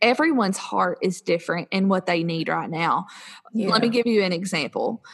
everyone's 0.00 0.58
heart 0.58 0.98
is 1.02 1.20
different 1.20 1.68
in 1.70 1.88
what 1.88 2.06
they 2.06 2.22
need 2.22 2.48
right 2.48 2.70
now. 2.70 3.06
Yeah. 3.52 3.68
Let 3.68 3.82
me 3.82 3.88
give 3.88 4.06
you 4.06 4.22
an 4.22 4.32
example. 4.32 5.04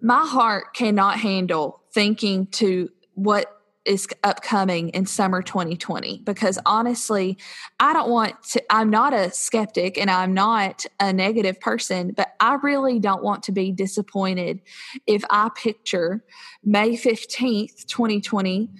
My 0.00 0.24
heart 0.24 0.74
cannot 0.74 1.18
handle 1.18 1.82
thinking 1.92 2.46
to 2.46 2.90
what 3.14 3.58
is 3.88 4.06
upcoming 4.22 4.90
in 4.90 5.06
summer 5.06 5.40
2020 5.40 6.18
because 6.24 6.58
honestly, 6.66 7.38
I 7.80 7.94
don't 7.94 8.10
want 8.10 8.40
to, 8.50 8.62
I'm 8.70 8.90
not 8.90 9.14
a 9.14 9.30
skeptic 9.30 9.96
and 9.96 10.10
I'm 10.10 10.34
not 10.34 10.84
a 11.00 11.10
negative 11.10 11.58
person, 11.58 12.12
but 12.14 12.34
I 12.38 12.56
really 12.62 13.00
don't 13.00 13.24
want 13.24 13.44
to 13.44 13.52
be 13.52 13.72
disappointed 13.72 14.60
if 15.06 15.24
I 15.30 15.48
picture 15.56 16.22
May 16.62 16.90
15th, 16.90 17.86
2020 17.86 18.70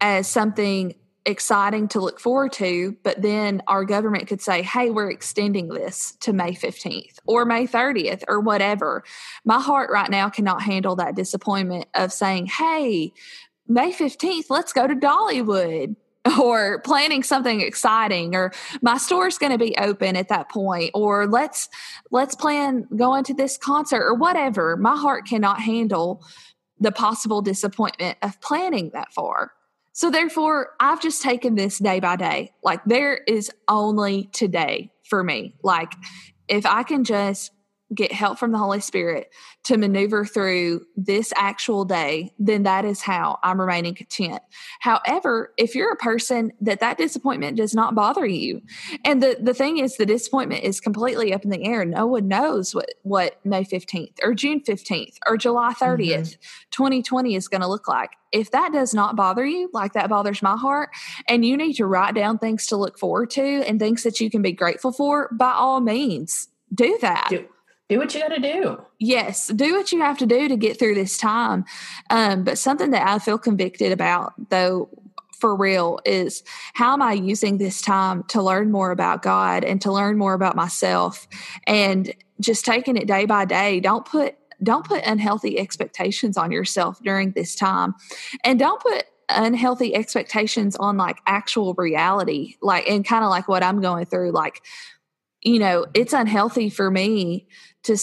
as 0.00 0.26
something 0.26 0.94
exciting 1.26 1.88
to 1.88 2.00
look 2.00 2.18
forward 2.18 2.52
to, 2.52 2.96
but 3.02 3.20
then 3.20 3.62
our 3.66 3.84
government 3.84 4.26
could 4.26 4.40
say, 4.40 4.62
hey, 4.62 4.90
we're 4.90 5.10
extending 5.10 5.68
this 5.68 6.16
to 6.20 6.32
May 6.32 6.52
15th 6.52 7.18
or 7.26 7.44
May 7.44 7.66
30th 7.66 8.24
or 8.28 8.40
whatever. 8.40 9.04
My 9.44 9.60
heart 9.60 9.90
right 9.90 10.10
now 10.10 10.28
cannot 10.28 10.62
handle 10.62 10.96
that 10.96 11.14
disappointment 11.14 11.86
of 11.94 12.12
saying, 12.12 12.46
hey, 12.46 13.12
May 13.68 13.92
15th, 13.92 14.46
let's 14.48 14.72
go 14.72 14.86
to 14.86 14.94
Dollywood 14.94 15.96
or 16.40 16.80
planning 16.80 17.22
something 17.22 17.60
exciting 17.60 18.34
or 18.34 18.52
my 18.82 18.98
store's 18.98 19.38
going 19.38 19.52
to 19.52 19.58
be 19.58 19.74
open 19.78 20.16
at 20.16 20.28
that 20.28 20.50
point 20.50 20.90
or 20.92 21.26
let's 21.26 21.68
let's 22.10 22.34
plan 22.34 22.86
going 22.94 23.24
to 23.24 23.32
this 23.32 23.56
concert 23.56 24.02
or 24.02 24.14
whatever 24.14 24.76
my 24.76 24.94
heart 24.96 25.26
cannot 25.26 25.60
handle 25.60 26.22
the 26.78 26.92
possible 26.92 27.40
disappointment 27.40 28.18
of 28.22 28.38
planning 28.42 28.90
that 28.92 29.10
far 29.14 29.52
so 29.92 30.10
therefore, 30.10 30.70
I've 30.78 31.02
just 31.02 31.22
taken 31.22 31.54
this 31.54 31.78
day 31.78 32.00
by 32.00 32.16
day. 32.16 32.52
Like 32.62 32.80
there 32.84 33.16
is 33.26 33.50
only 33.68 34.24
today 34.32 34.92
for 35.04 35.24
me. 35.24 35.54
Like 35.62 35.92
if 36.48 36.66
I 36.66 36.82
can 36.82 37.04
just 37.04 37.50
get 37.94 38.12
help 38.12 38.38
from 38.38 38.52
the 38.52 38.58
Holy 38.58 38.80
Spirit 38.80 39.32
to 39.64 39.76
maneuver 39.76 40.24
through 40.24 40.86
this 40.96 41.32
actual 41.36 41.84
day, 41.84 42.32
then 42.38 42.62
that 42.62 42.84
is 42.84 43.00
how 43.00 43.38
I'm 43.42 43.60
remaining 43.60 43.94
content. 43.94 44.42
However, 44.80 45.52
if 45.56 45.74
you're 45.74 45.92
a 45.92 45.96
person 45.96 46.52
that 46.60 46.80
that 46.80 46.98
disappointment 46.98 47.56
does 47.56 47.74
not 47.74 47.94
bother 47.94 48.26
you, 48.26 48.62
and 49.04 49.22
the, 49.22 49.36
the 49.40 49.54
thing 49.54 49.78
is, 49.78 49.96
the 49.96 50.06
disappointment 50.06 50.62
is 50.64 50.80
completely 50.80 51.34
up 51.34 51.44
in 51.44 51.50
the 51.50 51.64
air. 51.64 51.84
No 51.84 52.06
one 52.06 52.28
knows 52.28 52.74
what, 52.74 52.94
what 53.02 53.44
May 53.44 53.64
15th 53.64 54.18
or 54.22 54.34
June 54.34 54.60
15th 54.60 55.16
or 55.26 55.36
July 55.36 55.72
30th, 55.72 55.98
mm-hmm. 55.98 56.40
2020 56.70 57.34
is 57.34 57.48
going 57.48 57.60
to 57.60 57.68
look 57.68 57.88
like. 57.88 58.10
If 58.32 58.52
that 58.52 58.72
does 58.72 58.94
not 58.94 59.16
bother 59.16 59.44
you, 59.44 59.68
like 59.72 59.94
that 59.94 60.08
bothers 60.08 60.40
my 60.42 60.56
heart, 60.56 60.90
and 61.28 61.44
you 61.44 61.56
need 61.56 61.74
to 61.74 61.86
write 61.86 62.14
down 62.14 62.38
things 62.38 62.68
to 62.68 62.76
look 62.76 62.96
forward 62.96 63.30
to 63.30 63.42
and 63.42 63.80
things 63.80 64.04
that 64.04 64.20
you 64.20 64.30
can 64.30 64.42
be 64.42 64.52
grateful 64.52 64.92
for, 64.92 65.28
by 65.32 65.50
all 65.50 65.80
means, 65.80 66.48
do 66.72 66.96
that. 67.00 67.26
Do- 67.30 67.48
do 67.90 67.98
what 67.98 68.14
you 68.14 68.20
got 68.20 68.28
to 68.28 68.40
do. 68.40 68.80
Yes, 69.00 69.48
do 69.48 69.74
what 69.74 69.90
you 69.90 70.00
have 70.00 70.16
to 70.18 70.26
do 70.26 70.48
to 70.48 70.56
get 70.56 70.78
through 70.78 70.94
this 70.94 71.18
time. 71.18 71.64
Um, 72.08 72.44
but 72.44 72.56
something 72.56 72.92
that 72.92 73.06
I 73.06 73.18
feel 73.18 73.36
convicted 73.36 73.90
about, 73.90 74.32
though, 74.48 74.88
for 75.40 75.56
real, 75.56 75.98
is 76.06 76.44
how 76.74 76.92
am 76.92 77.02
I 77.02 77.14
using 77.14 77.58
this 77.58 77.82
time 77.82 78.22
to 78.28 78.40
learn 78.40 78.70
more 78.70 78.92
about 78.92 79.22
God 79.22 79.64
and 79.64 79.80
to 79.82 79.90
learn 79.90 80.16
more 80.16 80.34
about 80.34 80.54
myself, 80.54 81.26
and 81.66 82.14
just 82.38 82.64
taking 82.64 82.96
it 82.96 83.08
day 83.08 83.26
by 83.26 83.44
day. 83.44 83.80
Don't 83.80 84.04
put 84.04 84.36
don't 84.62 84.86
put 84.86 85.04
unhealthy 85.04 85.58
expectations 85.58 86.36
on 86.36 86.52
yourself 86.52 87.02
during 87.02 87.32
this 87.32 87.56
time, 87.56 87.94
and 88.44 88.58
don't 88.58 88.80
put 88.80 89.04
unhealthy 89.28 89.94
expectations 89.96 90.76
on 90.76 90.96
like 90.96 91.18
actual 91.24 91.72
reality 91.74 92.56
like 92.62 92.88
and 92.88 93.04
kind 93.04 93.22
of 93.22 93.30
like 93.30 93.46
what 93.46 93.62
i'm 93.62 93.80
going 93.80 94.04
through 94.04 94.32
like 94.32 94.60
you 95.42 95.56
know 95.56 95.86
it's 95.94 96.12
unhealthy 96.12 96.68
for 96.68 96.90
me 96.90 97.46
to, 97.84 97.96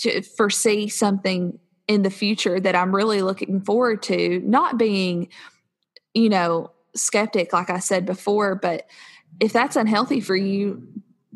to 0.00 0.22
foresee 0.22 0.88
something 0.88 1.58
in 1.86 2.02
the 2.02 2.10
future 2.10 2.58
that 2.58 2.74
I'm 2.74 2.94
really 2.94 3.22
looking 3.22 3.60
forward 3.60 4.02
to, 4.04 4.40
not 4.44 4.78
being, 4.78 5.28
you 6.14 6.28
know, 6.28 6.70
skeptic, 6.94 7.52
like 7.52 7.70
I 7.70 7.78
said 7.78 8.06
before, 8.06 8.54
but 8.54 8.88
if 9.40 9.52
that's 9.52 9.76
unhealthy 9.76 10.20
for 10.20 10.36
you, 10.36 10.86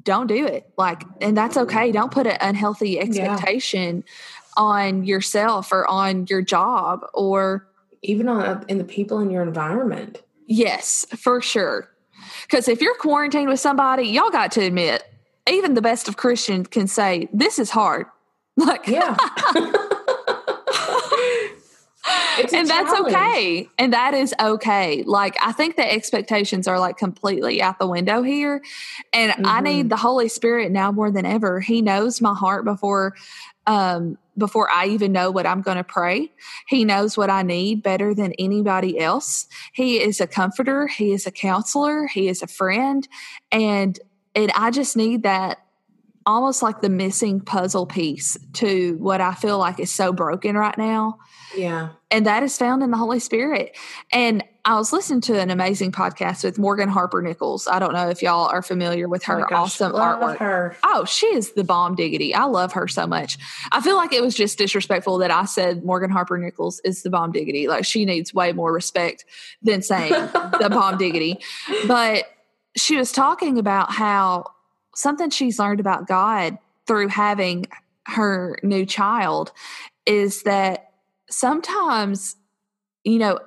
don't 0.02 0.26
do 0.26 0.46
it. 0.46 0.70
Like, 0.78 1.02
and 1.20 1.36
that's 1.36 1.56
okay. 1.56 1.92
Don't 1.92 2.12
put 2.12 2.26
an 2.26 2.38
unhealthy 2.40 2.98
expectation 2.98 4.04
yeah. 4.06 4.62
on 4.62 5.04
yourself 5.04 5.72
or 5.72 5.86
on 5.86 6.26
your 6.28 6.40
job 6.40 7.04
or 7.12 7.68
even 8.02 8.28
on 8.28 8.42
uh, 8.42 8.64
in 8.68 8.78
the 8.78 8.84
people 8.84 9.18
in 9.18 9.30
your 9.30 9.42
environment. 9.42 10.22
Yes, 10.46 11.04
for 11.16 11.42
sure. 11.42 11.90
Because 12.42 12.68
if 12.68 12.80
you're 12.80 12.96
quarantined 12.96 13.48
with 13.48 13.60
somebody, 13.60 14.04
y'all 14.04 14.30
got 14.30 14.52
to 14.52 14.62
admit 14.62 15.04
even 15.48 15.74
the 15.74 15.82
best 15.82 16.08
of 16.08 16.16
Christians 16.16 16.68
can 16.68 16.86
say, 16.86 17.28
this 17.32 17.58
is 17.58 17.70
hard. 17.70 18.06
Like, 18.58 18.88
yeah. 18.88 19.16
and 22.52 22.68
that's 22.68 23.00
okay. 23.00 23.68
And 23.78 23.92
that 23.92 24.14
is 24.14 24.34
okay. 24.40 25.02
Like, 25.04 25.36
I 25.40 25.52
think 25.52 25.76
the 25.76 25.90
expectations 25.90 26.66
are 26.66 26.78
like 26.78 26.96
completely 26.96 27.62
out 27.62 27.78
the 27.78 27.86
window 27.86 28.22
here. 28.22 28.62
And 29.12 29.32
mm-hmm. 29.32 29.46
I 29.46 29.60
need 29.60 29.90
the 29.90 29.96
Holy 29.96 30.28
Spirit 30.28 30.72
now 30.72 30.90
more 30.90 31.10
than 31.10 31.26
ever. 31.26 31.60
He 31.60 31.82
knows 31.82 32.20
my 32.20 32.34
heart 32.34 32.64
before, 32.64 33.14
um, 33.66 34.18
before 34.36 34.70
I 34.70 34.86
even 34.86 35.12
know 35.12 35.30
what 35.30 35.46
I'm 35.46 35.62
going 35.62 35.76
to 35.76 35.84
pray. 35.84 36.32
He 36.66 36.84
knows 36.84 37.16
what 37.16 37.30
I 37.30 37.42
need 37.42 37.82
better 37.82 38.14
than 38.14 38.32
anybody 38.38 38.98
else. 38.98 39.46
He 39.72 40.00
is 40.00 40.20
a 40.20 40.26
comforter. 40.26 40.86
He 40.86 41.12
is 41.12 41.26
a 41.26 41.30
counselor. 41.30 42.06
He 42.06 42.28
is 42.28 42.42
a 42.42 42.46
friend. 42.46 43.06
And 43.50 43.98
and 44.38 44.52
I 44.54 44.70
just 44.70 44.96
need 44.96 45.24
that 45.24 45.58
almost 46.24 46.62
like 46.62 46.80
the 46.80 46.88
missing 46.88 47.40
puzzle 47.40 47.86
piece 47.86 48.36
to 48.52 48.96
what 48.98 49.20
I 49.20 49.34
feel 49.34 49.58
like 49.58 49.80
is 49.80 49.90
so 49.90 50.12
broken 50.12 50.56
right 50.56 50.76
now. 50.78 51.18
Yeah. 51.56 51.88
And 52.10 52.26
that 52.26 52.42
is 52.44 52.56
found 52.56 52.82
in 52.84 52.90
the 52.92 52.96
Holy 52.96 53.18
Spirit. 53.18 53.76
And 54.12 54.44
I 54.64 54.76
was 54.76 54.92
listening 54.92 55.22
to 55.22 55.40
an 55.40 55.50
amazing 55.50 55.90
podcast 55.90 56.44
with 56.44 56.56
Morgan 56.56 56.88
Harper 56.88 57.20
Nichols. 57.20 57.66
I 57.66 57.80
don't 57.80 57.94
know 57.94 58.10
if 58.10 58.22
y'all 58.22 58.46
are 58.46 58.62
familiar 58.62 59.08
with 59.08 59.24
her 59.24 59.40
oh 59.40 59.48
gosh, 59.48 59.80
awesome 59.80 59.92
artwork. 59.92 60.36
Her. 60.36 60.76
Oh, 60.84 61.04
she 61.04 61.26
is 61.28 61.54
the 61.54 61.64
bomb 61.64 61.96
diggity. 61.96 62.32
I 62.32 62.44
love 62.44 62.72
her 62.74 62.86
so 62.86 63.06
much. 63.06 63.38
I 63.72 63.80
feel 63.80 63.96
like 63.96 64.12
it 64.12 64.22
was 64.22 64.34
just 64.36 64.56
disrespectful 64.56 65.18
that 65.18 65.32
I 65.32 65.46
said 65.46 65.84
Morgan 65.84 66.10
Harper 66.10 66.38
Nichols 66.38 66.80
is 66.84 67.02
the 67.02 67.10
bomb 67.10 67.32
diggity. 67.32 67.66
Like 67.66 67.84
she 67.84 68.04
needs 68.04 68.32
way 68.32 68.52
more 68.52 68.72
respect 68.72 69.24
than 69.62 69.82
saying 69.82 70.12
the 70.60 70.68
bomb 70.70 70.98
diggity. 70.98 71.40
But 71.88 72.26
she 72.78 72.96
was 72.96 73.12
talking 73.12 73.58
about 73.58 73.92
how 73.92 74.44
something 74.94 75.30
she's 75.30 75.58
learned 75.58 75.80
about 75.80 76.06
God 76.06 76.58
through 76.86 77.08
having 77.08 77.66
her 78.06 78.58
new 78.62 78.86
child 78.86 79.52
is 80.06 80.42
that 80.44 80.92
sometimes, 81.30 82.36
you 83.04 83.18
know, 83.18 83.38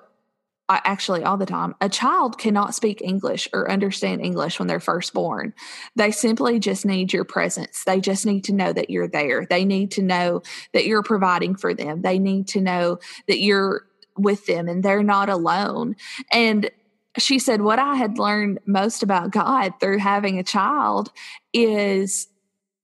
actually 0.69 1.23
all 1.23 1.37
the 1.37 1.45
time, 1.45 1.75
a 1.81 1.89
child 1.89 2.37
cannot 2.37 2.73
speak 2.73 3.01
English 3.01 3.49
or 3.51 3.69
understand 3.69 4.21
English 4.21 4.57
when 4.59 4.67
they're 4.67 4.79
first 4.79 5.13
born. 5.13 5.53
They 5.95 6.11
simply 6.11 6.59
just 6.59 6.85
need 6.85 7.11
your 7.11 7.25
presence. 7.25 7.83
They 7.83 7.99
just 7.99 8.25
need 8.25 8.45
to 8.45 8.53
know 8.53 8.71
that 8.71 8.89
you're 8.89 9.07
there. 9.07 9.45
They 9.49 9.65
need 9.65 9.91
to 9.91 10.01
know 10.01 10.43
that 10.73 10.85
you're 10.85 11.03
providing 11.03 11.55
for 11.55 11.73
them. 11.73 12.01
They 12.01 12.19
need 12.19 12.47
to 12.49 12.61
know 12.61 12.99
that 13.27 13.41
you're 13.41 13.85
with 14.17 14.45
them 14.45 14.67
and 14.67 14.83
they're 14.83 15.03
not 15.03 15.29
alone. 15.29 15.95
And 16.31 16.69
she 17.17 17.39
said, 17.39 17.61
What 17.61 17.79
I 17.79 17.95
had 17.95 18.17
learned 18.17 18.59
most 18.65 19.03
about 19.03 19.31
God 19.31 19.73
through 19.79 19.99
having 19.99 20.39
a 20.39 20.43
child 20.43 21.11
is 21.53 22.27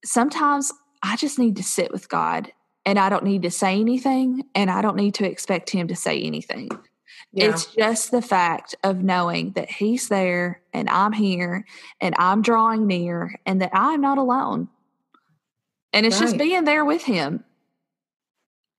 sometimes 0.03 0.71
I 1.01 1.15
just 1.15 1.39
need 1.39 1.55
to 1.57 1.63
sit 1.63 1.91
with 1.91 2.09
God 2.09 2.51
and 2.85 2.97
I 2.97 3.09
don't 3.09 3.23
need 3.23 3.43
to 3.43 3.51
say 3.51 3.79
anything 3.79 4.43
and 4.55 4.69
I 4.69 4.81
don't 4.81 4.95
need 4.95 5.15
to 5.15 5.29
expect 5.29 5.69
Him 5.69 5.87
to 5.87 5.95
say 5.95 6.21
anything. 6.21 6.69
Yeah. 7.31 7.49
It's 7.49 7.65
just 7.65 8.11
the 8.11 8.21
fact 8.21 8.75
of 8.83 9.03
knowing 9.03 9.51
that 9.51 9.69
He's 9.69 10.09
there 10.09 10.61
and 10.73 10.89
I'm 10.89 11.13
here 11.13 11.65
and 12.01 12.15
I'm 12.17 12.41
drawing 12.41 12.87
near 12.87 13.39
and 13.45 13.61
that 13.61 13.71
I'm 13.73 14.01
not 14.01 14.17
alone. 14.17 14.69
And 15.93 16.05
it's 16.05 16.19
right. 16.19 16.27
just 16.27 16.37
being 16.37 16.65
there 16.65 16.85
with 16.85 17.03
Him. 17.03 17.43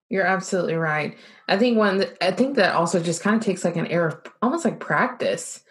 You're 0.09 0.27
absolutely 0.27 0.75
right. 0.75 1.17
I 1.49 1.59
think 1.59 1.77
one 1.77 2.05
I 2.21 2.31
think 2.31 2.57
that 2.57 2.75
also 2.75 3.00
just 3.00 3.23
kind 3.23 3.37
of 3.37 3.43
takes 3.43 3.65
like 3.65 3.77
an 3.77 3.87
air 3.87 4.07
of 4.07 4.21
almost 4.41 4.65
like 4.65 4.81
practice 4.81 5.62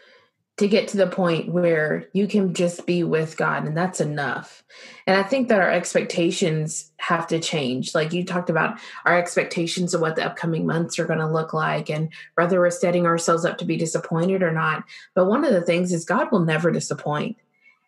to 0.58 0.68
get 0.68 0.88
to 0.88 0.98
the 0.98 1.08
point 1.08 1.52
where 1.52 2.08
you 2.14 2.28
can 2.28 2.54
just 2.56 2.88
be 2.88 3.04
with 3.04 3.38
God 3.38 3.66
and 3.66 3.78
that's 3.78 4.02
enough. 4.02 4.64
And 5.06 5.16
I 5.16 5.22
think 5.22 5.50
that 5.50 5.62
our 5.62 5.72
expectations 5.72 6.92
have 6.98 7.28
to 7.28 7.40
change. 7.40 7.94
Like 7.94 8.12
you 8.12 8.26
talked 8.26 8.50
about 8.50 8.80
our 9.06 9.18
expectations 9.18 9.94
of 9.94 10.02
what 10.02 10.16
the 10.16 10.26
upcoming 10.26 10.66
months 10.66 10.98
are 10.98 11.06
going 11.06 11.20
to 11.20 11.32
look 11.32 11.54
like 11.54 11.92
and 11.92 12.12
whether 12.34 12.60
we're 12.60 12.72
setting 12.72 13.06
ourselves 13.06 13.46
up 13.46 13.60
to 13.60 13.66
be 13.66 13.78
disappointed 13.78 14.42
or 14.42 14.52
not. 14.52 14.84
But 15.14 15.28
one 15.28 15.46
of 15.46 15.54
the 15.54 15.62
things 15.62 15.94
is 15.94 16.06
God 16.06 16.32
will 16.32 16.40
never 16.40 16.72
disappoint. 16.72 17.38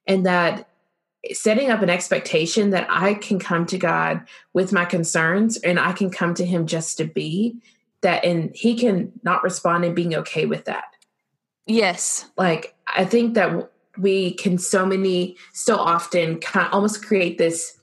And 0.05 0.25
that 0.27 0.68
setting 1.33 1.69
up 1.69 1.81
an 1.81 1.89
expectation 1.89 2.69
that 2.69 2.87
I 2.89 3.13
can 3.15 3.39
come 3.39 3.65
to 3.67 3.77
God 3.77 4.21
with 4.53 4.71
my 4.71 4.85
concerns 4.85 5.57
and 5.57 5.79
I 5.79 5.91
can 5.91 6.09
come 6.09 6.33
to 6.35 6.45
Him 6.45 6.65
just 6.65 6.97
to 6.97 7.05
be 7.05 7.57
that, 8.01 8.23
and 8.23 8.55
He 8.55 8.75
can 8.75 9.11
not 9.23 9.43
respond 9.43 9.85
and 9.85 9.95
being 9.95 10.15
okay 10.15 10.45
with 10.45 10.65
that. 10.65 10.85
Yes. 11.65 12.29
Like, 12.37 12.73
I 12.87 13.05
think 13.05 13.35
that 13.35 13.71
we 13.97 14.33
can 14.33 14.57
so 14.57 14.85
many 14.85 15.35
so 15.53 15.75
often 15.75 16.39
kind 16.39 16.67
of 16.67 16.73
almost 16.73 17.05
create 17.05 17.37
this 17.37 17.77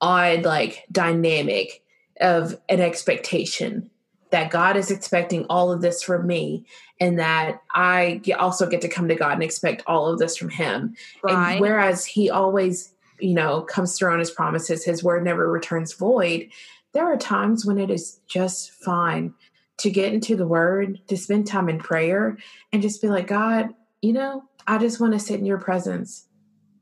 odd 0.00 0.42
like 0.42 0.84
dynamic 0.90 1.82
of 2.20 2.60
an 2.68 2.80
expectation 2.80 3.88
that 4.32 4.50
God 4.50 4.76
is 4.76 4.90
expecting 4.90 5.44
all 5.48 5.70
of 5.70 5.82
this 5.82 6.02
from 6.02 6.26
me 6.26 6.64
and 6.98 7.18
that 7.18 7.62
I 7.74 8.20
also 8.38 8.66
get 8.66 8.80
to 8.80 8.88
come 8.88 9.06
to 9.08 9.14
God 9.14 9.34
and 9.34 9.42
expect 9.42 9.82
all 9.86 10.08
of 10.08 10.18
this 10.18 10.36
from 10.36 10.48
him. 10.48 10.96
Right. 11.22 11.52
And 11.52 11.60
whereas 11.60 12.04
he 12.06 12.30
always, 12.30 12.94
you 13.20 13.34
know, 13.34 13.60
comes 13.60 13.96
through 13.96 14.12
on 14.12 14.18
his 14.18 14.30
promises, 14.30 14.84
his 14.84 15.04
word 15.04 15.22
never 15.22 15.50
returns 15.50 15.92
void, 15.92 16.48
there 16.92 17.04
are 17.04 17.16
times 17.16 17.64
when 17.64 17.78
it 17.78 17.90
is 17.90 18.20
just 18.26 18.70
fine 18.72 19.34
to 19.78 19.90
get 19.90 20.12
into 20.12 20.34
the 20.34 20.46
word, 20.46 21.00
to 21.08 21.16
spend 21.16 21.46
time 21.46 21.68
in 21.68 21.78
prayer 21.78 22.38
and 22.72 22.82
just 22.82 23.02
be 23.02 23.08
like, 23.08 23.26
God, 23.26 23.70
you 24.00 24.12
know, 24.12 24.44
I 24.66 24.78
just 24.78 25.00
want 25.00 25.12
to 25.12 25.18
sit 25.18 25.40
in 25.40 25.46
your 25.46 25.58
presence. 25.58 26.26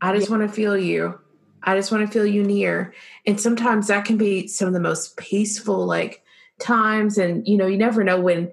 I 0.01 0.15
just 0.15 0.29
yeah. 0.29 0.37
want 0.37 0.49
to 0.49 0.55
feel 0.55 0.79
you. 0.79 1.19
I 1.63 1.77
just 1.77 1.91
want 1.93 2.07
to 2.07 2.13
feel 2.13 2.27
you 2.27 2.43
near. 2.43 2.95
And 3.27 3.41
sometimes 3.41 3.89
that 3.89 4.05
can 4.05 4.17
be 4.17 4.47
some 4.47 4.69
of 4.69 4.75
the 4.75 4.81
most 4.81 5.17
peaceful, 5.17 5.85
like 5.85 6.23
times. 6.61 7.19
And, 7.19 7.47
you 7.47 7.57
know, 7.57 7.67
you 7.67 7.77
never 7.77 8.05
know 8.05 8.21
when 8.21 8.53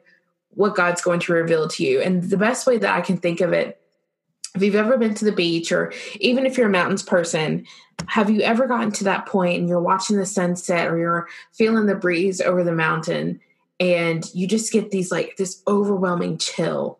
what 0.52 0.76
God's 0.76 1.02
going 1.02 1.20
to 1.22 1.34
reveal 1.34 1.68
to 1.68 1.84
you. 1.84 2.02
And 2.02 2.24
the 2.24 2.38
best 2.38 2.66
way 2.66 2.78
that 2.78 2.96
I 2.96 3.02
can 3.02 3.18
think 3.18 3.42
of 3.42 3.54
it, 3.54 3.80
if 4.56 4.64
you've 4.64 4.76
ever 4.76 4.98
been 4.98 5.14
to 5.16 5.26
the 5.26 5.32
beach 5.32 5.72
or 5.72 5.94
even 6.20 6.46
if 6.46 6.58
you're 6.58 6.68
a 6.68 6.72
mountains 6.72 7.04
person, 7.04 7.66
have 8.08 8.30
you 8.30 8.42
ever 8.42 8.68
gotten 8.68 8.92
to 8.94 9.04
that 9.06 9.26
point 9.26 9.60
and 9.60 9.70
you're 9.70 9.80
watching 9.80 10.18
the 10.18 10.26
sunset 10.26 10.88
or 10.88 10.98
you're 10.98 11.28
feeling 11.54 11.86
the 11.86 11.96
breeze 11.96 12.42
over 12.42 12.64
the 12.64 12.72
mountain 12.72 13.40
and 13.80 14.34
you 14.34 14.48
just 14.48 14.72
get 14.72 14.92
these 14.92 15.12
like 15.12 15.36
this 15.38 15.62
overwhelming 15.68 16.38
chill 16.38 17.00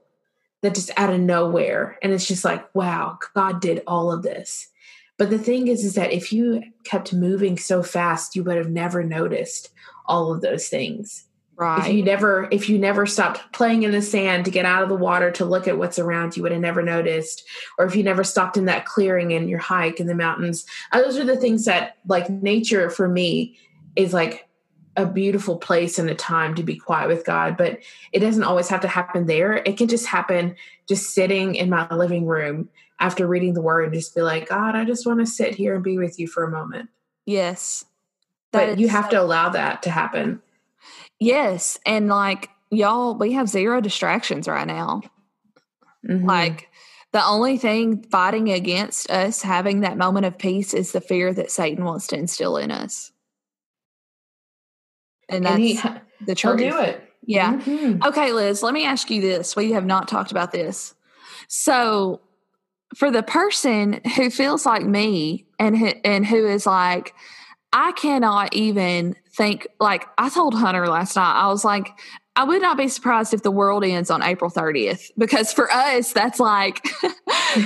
that 0.62 0.76
just 0.76 0.92
out 0.98 1.14
of 1.14 1.20
nowhere 1.20 1.98
and 2.02 2.12
it's 2.12 2.28
just 2.28 2.46
like 2.46 2.74
wow 2.76 3.18
god 3.36 3.62
did 3.62 3.84
all 3.88 4.12
of 4.12 4.24
this 4.24 4.68
but 5.18 5.30
the 5.30 5.38
thing 5.38 5.68
is 5.68 5.84
is 5.84 5.96
that 5.96 6.12
if 6.12 6.34
you 6.34 6.64
kept 6.84 7.14
moving 7.14 7.58
so 7.58 7.84
fast 7.84 8.36
you 8.36 8.44
would 8.44 8.58
have 8.58 8.70
never 8.70 9.04
noticed 9.04 9.70
all 10.08 10.32
of 10.32 10.42
those 10.42 10.68
things 10.68 11.26
right 11.56 11.88
if 11.88 11.94
you 11.94 12.04
never 12.04 12.48
if 12.52 12.70
you 12.70 12.78
never 12.78 13.06
stopped 13.06 13.52
playing 13.54 13.84
in 13.84 13.92
the 13.92 14.02
sand 14.02 14.46
to 14.46 14.52
get 14.52 14.66
out 14.66 14.84
of 14.84 14.90
the 14.90 14.96
water 14.96 15.32
to 15.32 15.46
look 15.46 15.68
at 15.68 15.78
what's 15.78 16.00
around 16.00 16.36
you 16.36 16.44
would 16.44 16.52
have 16.52 16.62
never 16.62 16.82
noticed 16.82 17.44
or 17.78 17.86
if 17.86 17.96
you 17.96 18.04
never 18.04 18.24
stopped 18.24 18.58
in 18.58 18.66
that 18.66 18.86
clearing 18.86 19.32
in 19.32 19.48
your 19.48 19.60
hike 19.60 20.00
in 20.00 20.08
the 20.08 20.16
mountains 20.16 20.66
uh, 20.92 21.02
those 21.02 21.18
are 21.18 21.26
the 21.26 21.38
things 21.38 21.66
that 21.66 21.98
like 22.08 22.30
nature 22.30 22.90
for 22.90 23.08
me 23.08 23.58
is 23.96 24.14
like 24.14 24.48
a 24.98 25.06
beautiful 25.06 25.58
place 25.58 26.00
and 26.00 26.10
a 26.10 26.16
time 26.16 26.56
to 26.56 26.64
be 26.64 26.76
quiet 26.76 27.08
with 27.08 27.24
God, 27.24 27.56
but 27.56 27.80
it 28.12 28.20
doesn't 28.20 28.44
always 28.44 28.68
have 28.68 28.82
to 28.82 28.88
happen 28.88 29.28
there. 29.28 29.54
It 29.58 29.78
can 29.78 29.88
just 29.88 30.08
happen 30.08 30.56
just 30.90 31.14
sitting 31.14 31.54
in 31.56 31.70
my 31.70 31.88
living 31.94 32.26
room 32.26 32.70
after 33.00 33.28
reading 33.28 33.54
the 33.54 33.62
word 33.62 33.86
and 33.86 33.94
just 33.94 34.16
be 34.16 34.22
like, 34.24 34.50
God, 34.50 34.76
I 34.76 34.84
just 34.86 35.06
want 35.06 35.20
to 35.20 35.28
sit 35.28 35.54
here 35.54 35.76
and 35.76 35.84
be 35.84 36.00
with 36.00 36.20
you 36.20 36.28
for 36.28 36.44
a 36.44 36.52
moment. 36.52 36.90
Yes. 37.28 37.86
But 38.58 38.80
you 38.80 38.90
have 38.90 39.06
so- 39.06 39.12
to 39.12 39.22
allow 39.22 39.50
that 39.50 39.84
to 39.84 39.90
happen. 39.90 40.42
Yes. 41.20 41.80
And 41.86 42.10
like, 42.10 42.50
y'all, 42.70 43.16
we 43.16 43.34
have 43.34 43.50
zero 43.50 43.82
distractions 43.82 44.48
right 44.48 44.68
now. 44.68 45.02
Mm-hmm. 46.08 46.26
Like, 46.26 46.70
the 47.12 47.26
only 47.26 47.58
thing 47.58 48.04
fighting 48.04 48.52
against 48.52 49.10
us 49.10 49.42
having 49.42 49.80
that 49.80 49.98
moment 49.98 50.26
of 50.28 50.38
peace 50.38 50.74
is 50.74 50.92
the 50.92 51.02
fear 51.02 51.34
that 51.34 51.50
Satan 51.50 51.86
wants 51.86 52.08
to 52.08 52.18
instill 52.18 52.58
in 52.58 52.70
us 52.70 53.12
and 55.30 55.46
that's 55.46 55.56
and 55.56 55.64
he, 55.64 55.80
the 56.26 56.36
truth. 56.36 56.60
He'll 56.60 56.72
do 56.72 56.80
it. 56.80 57.04
Yeah. 57.26 57.58
Mm-hmm. 57.58 58.04
Okay, 58.04 58.32
Liz. 58.32 58.64
Let 58.64 58.74
me 58.74 58.86
ask 58.86 59.10
you 59.10 59.22
this. 59.22 59.56
We 59.56 59.72
have 59.74 59.86
not 59.86 60.08
talked 60.08 60.32
about 60.32 60.52
this. 60.52 60.94
So, 61.48 62.22
for 62.96 63.12
the 63.12 63.24
person 63.24 64.00
who 64.16 64.30
feels 64.30 64.66
like 64.66 64.84
me 64.84 65.46
and 65.60 65.78
who, 65.78 65.88
and 66.06 66.26
who 66.26 66.48
is 66.48 66.66
like, 66.66 67.14
I 67.74 67.92
cannot 67.94 68.54
even 68.56 69.16
think. 69.36 69.68
Like 69.80 70.08
I 70.18 70.30
told 70.30 70.54
Hunter 70.54 70.88
last 70.88 71.16
night, 71.16 71.42
I 71.42 71.48
was 71.48 71.66
like, 71.66 71.92
I 72.36 72.44
would 72.44 72.62
not 72.62 72.78
be 72.78 72.88
surprised 72.88 73.34
if 73.34 73.42
the 73.42 73.52
world 73.52 73.84
ends 73.84 74.12
on 74.12 74.22
April 74.22 74.52
30th 74.52 75.12
because 75.18 75.52
for 75.52 75.72
us, 75.72 76.14
that's 76.14 76.40
like 76.40 76.84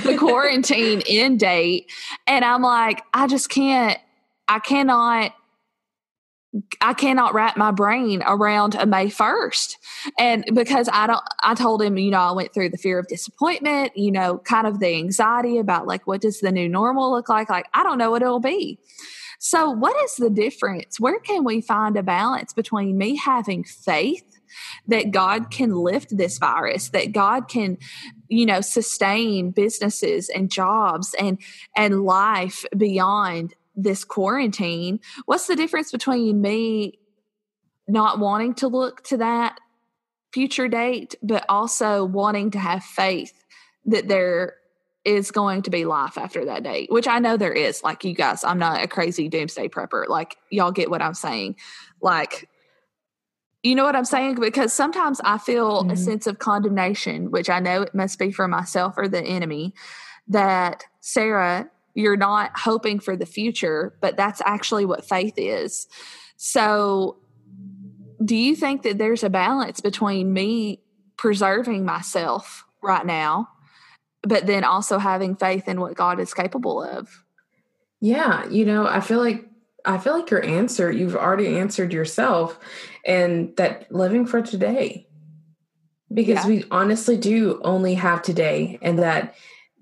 the 0.02 0.16
quarantine 0.18 1.02
end 1.06 1.40
date. 1.40 1.90
And 2.26 2.44
I'm 2.44 2.62
like, 2.62 3.02
I 3.12 3.26
just 3.26 3.50
can't, 3.50 3.98
I 4.48 4.58
cannot 4.58 5.32
I 6.82 6.92
cannot 6.92 7.32
wrap 7.32 7.56
my 7.56 7.70
brain 7.70 8.22
around 8.26 8.74
a 8.74 8.84
May 8.84 9.06
1st. 9.06 9.76
And 10.18 10.44
because 10.52 10.88
I 10.92 11.06
don't, 11.06 11.22
I 11.42 11.54
told 11.54 11.80
him, 11.80 11.96
you 11.96 12.10
know, 12.10 12.18
I 12.18 12.32
went 12.32 12.52
through 12.52 12.68
the 12.68 12.76
fear 12.76 12.98
of 12.98 13.08
disappointment, 13.08 13.96
you 13.96 14.12
know, 14.12 14.38
kind 14.38 14.66
of 14.66 14.78
the 14.78 14.94
anxiety 14.94 15.56
about 15.56 15.86
like, 15.86 16.06
what 16.06 16.20
does 16.20 16.40
the 16.40 16.52
new 16.52 16.68
normal 16.68 17.10
look 17.10 17.30
like? 17.30 17.48
Like, 17.48 17.66
I 17.72 17.82
don't 17.82 17.96
know 17.96 18.10
what 18.10 18.20
it'll 18.20 18.38
be. 18.38 18.78
So, 19.44 19.72
what 19.72 20.00
is 20.04 20.14
the 20.14 20.30
difference? 20.30 21.00
Where 21.00 21.18
can 21.18 21.42
we 21.42 21.62
find 21.62 21.96
a 21.96 22.02
balance 22.04 22.52
between 22.52 22.96
me 22.96 23.16
having 23.16 23.64
faith 23.64 24.38
that 24.86 25.10
God 25.10 25.50
can 25.50 25.74
lift 25.74 26.16
this 26.16 26.38
virus, 26.38 26.90
that 26.90 27.10
God 27.10 27.48
can, 27.48 27.76
you 28.28 28.46
know, 28.46 28.60
sustain 28.60 29.50
businesses 29.50 30.28
and 30.28 30.48
jobs 30.48 31.12
and 31.18 31.40
and 31.76 32.04
life 32.04 32.64
beyond 32.76 33.54
this 33.74 34.04
quarantine 34.04 35.00
what's 35.24 35.46
the 35.46 35.56
difference 35.56 35.90
between 35.90 36.42
me 36.42 36.98
not 37.88 38.18
wanting 38.18 38.52
to 38.52 38.68
look 38.68 39.02
to 39.02 39.16
that 39.16 39.58
future 40.30 40.68
date 40.68 41.14
but 41.22 41.42
also 41.48 42.04
wanting 42.04 42.50
to 42.50 42.58
have 42.58 42.84
faith 42.84 43.32
that 43.86 44.08
there 44.08 44.56
is 45.04 45.30
going 45.30 45.62
to 45.62 45.70
be 45.70 45.84
life 45.84 46.16
after 46.16 46.44
that 46.44 46.62
date 46.62 46.90
which 46.90 47.08
i 47.08 47.18
know 47.18 47.36
there 47.36 47.52
is 47.52 47.82
like 47.82 48.04
you 48.04 48.14
guys 48.14 48.44
i'm 48.44 48.58
not 48.58 48.82
a 48.82 48.88
crazy 48.88 49.28
doomsday 49.28 49.68
prepper 49.68 50.06
like 50.08 50.36
y'all 50.50 50.72
get 50.72 50.90
what 50.90 51.02
i'm 51.02 51.14
saying 51.14 51.56
like 52.00 52.48
you 53.62 53.74
know 53.74 53.84
what 53.84 53.96
i'm 53.96 54.04
saying 54.04 54.36
because 54.36 54.72
sometimes 54.72 55.20
i 55.24 55.38
feel 55.38 55.82
mm-hmm. 55.82 55.90
a 55.90 55.96
sense 55.96 56.26
of 56.26 56.38
condemnation 56.38 57.30
which 57.30 57.50
i 57.50 57.58
know 57.58 57.82
it 57.82 57.94
must 57.94 58.18
be 58.18 58.30
for 58.30 58.46
myself 58.46 58.94
or 58.96 59.08
the 59.08 59.22
enemy 59.22 59.74
that 60.28 60.84
sarah 61.00 61.68
you're 61.94 62.16
not 62.16 62.58
hoping 62.58 63.00
for 63.00 63.16
the 63.16 63.26
future, 63.26 63.94
but 64.00 64.16
that's 64.16 64.40
actually 64.44 64.84
what 64.84 65.04
faith 65.04 65.34
is. 65.36 65.86
So, 66.36 67.18
do 68.24 68.36
you 68.36 68.54
think 68.54 68.82
that 68.82 68.98
there's 68.98 69.24
a 69.24 69.30
balance 69.30 69.80
between 69.80 70.32
me 70.32 70.80
preserving 71.16 71.84
myself 71.84 72.64
right 72.82 73.04
now, 73.04 73.48
but 74.22 74.46
then 74.46 74.64
also 74.64 74.98
having 74.98 75.36
faith 75.36 75.68
in 75.68 75.80
what 75.80 75.94
God 75.94 76.20
is 76.20 76.34
capable 76.34 76.82
of? 76.82 77.24
Yeah, 78.00 78.48
you 78.48 78.64
know, 78.64 78.86
I 78.86 79.00
feel 79.00 79.18
like 79.18 79.48
I 79.84 79.98
feel 79.98 80.12
like 80.12 80.30
your 80.30 80.44
answer, 80.44 80.90
you've 80.90 81.16
already 81.16 81.58
answered 81.58 81.92
yourself 81.92 82.58
and 83.04 83.56
that 83.56 83.90
living 83.90 84.26
for 84.26 84.40
today. 84.40 85.08
Because 86.12 86.44
yeah. 86.44 86.46
we 86.46 86.64
honestly 86.70 87.16
do 87.16 87.60
only 87.64 87.94
have 87.94 88.22
today 88.22 88.78
and 88.82 88.98
that 88.98 89.34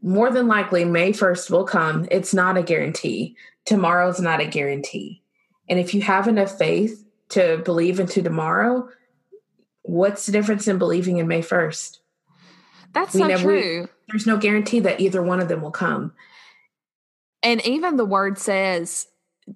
more 0.03 0.31
than 0.31 0.46
likely 0.46 0.85
May 0.85 1.12
1st 1.12 1.50
will 1.50 1.64
come. 1.64 2.07
It's 2.11 2.33
not 2.33 2.57
a 2.57 2.62
guarantee. 2.62 3.37
Tomorrow's 3.66 4.20
not 4.20 4.40
a 4.40 4.46
guarantee. 4.46 5.22
And 5.68 5.79
if 5.79 5.92
you 5.92 6.03
have 6.03 6.29
enough 6.29 6.57
faith 6.57 7.05
to 7.31 7.59
believe 7.64 8.00
into 8.00 8.22
tomorrow, 8.22 8.88
what's 9.83 10.26
the 10.26 10.33
difference 10.33 10.68
in 10.68 10.79
believing 10.79 11.18
in 11.18 11.29
May 11.29 11.42
1st? 11.42 11.99
That's 12.92 13.14
we 13.14 13.20
so 13.20 13.26
never, 13.26 13.42
true. 13.42 13.88
there's 14.09 14.26
no 14.26 14.37
guarantee 14.37 14.81
that 14.81 15.00
either 15.00 15.22
one 15.22 15.40
of 15.40 15.48
them 15.48 15.62
will 15.62 15.70
come. 15.70 16.12
And 17.42 17.64
even 17.66 17.96
the 17.96 18.05
word 18.05 18.38
says 18.38 19.07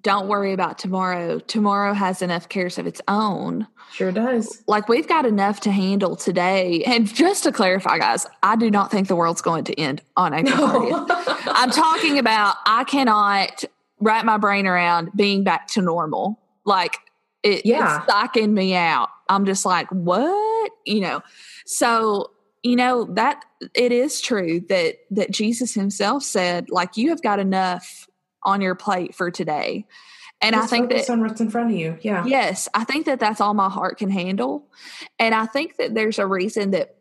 don't 0.01 0.27
worry 0.27 0.53
about 0.53 0.77
tomorrow. 0.77 1.39
Tomorrow 1.39 1.93
has 1.93 2.21
enough 2.21 2.49
cares 2.49 2.77
of 2.77 2.87
its 2.87 3.01
own. 3.07 3.67
Sure 3.93 4.11
does. 4.11 4.63
Like 4.67 4.89
we've 4.89 5.07
got 5.07 5.25
enough 5.25 5.61
to 5.61 5.71
handle 5.71 6.15
today. 6.15 6.83
And 6.85 7.07
just 7.07 7.43
to 7.43 7.51
clarify, 7.51 7.99
guys, 7.99 8.27
I 8.43 8.55
do 8.55 8.69
not 8.69 8.91
think 8.91 9.07
the 9.07 9.15
world's 9.15 9.41
going 9.41 9.63
to 9.65 9.79
end 9.79 10.01
on 10.17 10.33
April 10.33 10.55
no. 10.57 11.05
30th. 11.05 11.43
I'm 11.47 11.71
talking 11.71 12.19
about 12.19 12.55
I 12.65 12.83
cannot 12.83 13.63
wrap 13.99 14.25
my 14.25 14.37
brain 14.37 14.67
around 14.67 15.11
being 15.15 15.43
back 15.43 15.67
to 15.69 15.81
normal. 15.81 16.39
Like 16.65 16.97
it, 17.43 17.65
yeah. 17.65 18.03
it's 18.03 18.11
psyching 18.11 18.51
me 18.51 18.75
out. 18.75 19.09
I'm 19.29 19.45
just 19.45 19.65
like, 19.65 19.87
what? 19.89 20.71
You 20.85 21.01
know. 21.01 21.21
So 21.65 22.31
you 22.65 22.75
know 22.75 23.05
that 23.05 23.45
it 23.75 23.91
is 23.91 24.19
true 24.19 24.59
that 24.69 24.95
that 25.11 25.29
Jesus 25.29 25.75
himself 25.75 26.23
said 26.23 26.69
like 26.69 26.97
you 26.97 27.09
have 27.09 27.21
got 27.21 27.39
enough 27.39 28.07
on 28.43 28.59
your 28.61 28.75
plate 28.75 29.13
for 29.13 29.29
today. 29.29 29.85
And 30.41 30.53
Just 30.53 30.73
I 30.73 30.77
think 30.77 30.89
that 30.89 31.09
on 31.09 31.21
what's 31.21 31.39
in 31.41 31.49
front 31.49 31.71
of 31.71 31.77
you. 31.77 31.97
Yeah. 32.01 32.25
Yes. 32.25 32.67
I 32.73 32.83
think 32.83 33.05
that 33.05 33.19
that's 33.19 33.39
all 33.39 33.53
my 33.53 33.69
heart 33.69 33.97
can 33.97 34.09
handle. 34.09 34.67
And 35.17 35.33
I 35.33 35.45
think 35.45 35.77
that 35.77 35.93
there's 35.95 36.19
a 36.19 36.27
reason 36.27 36.71
that 36.71 36.95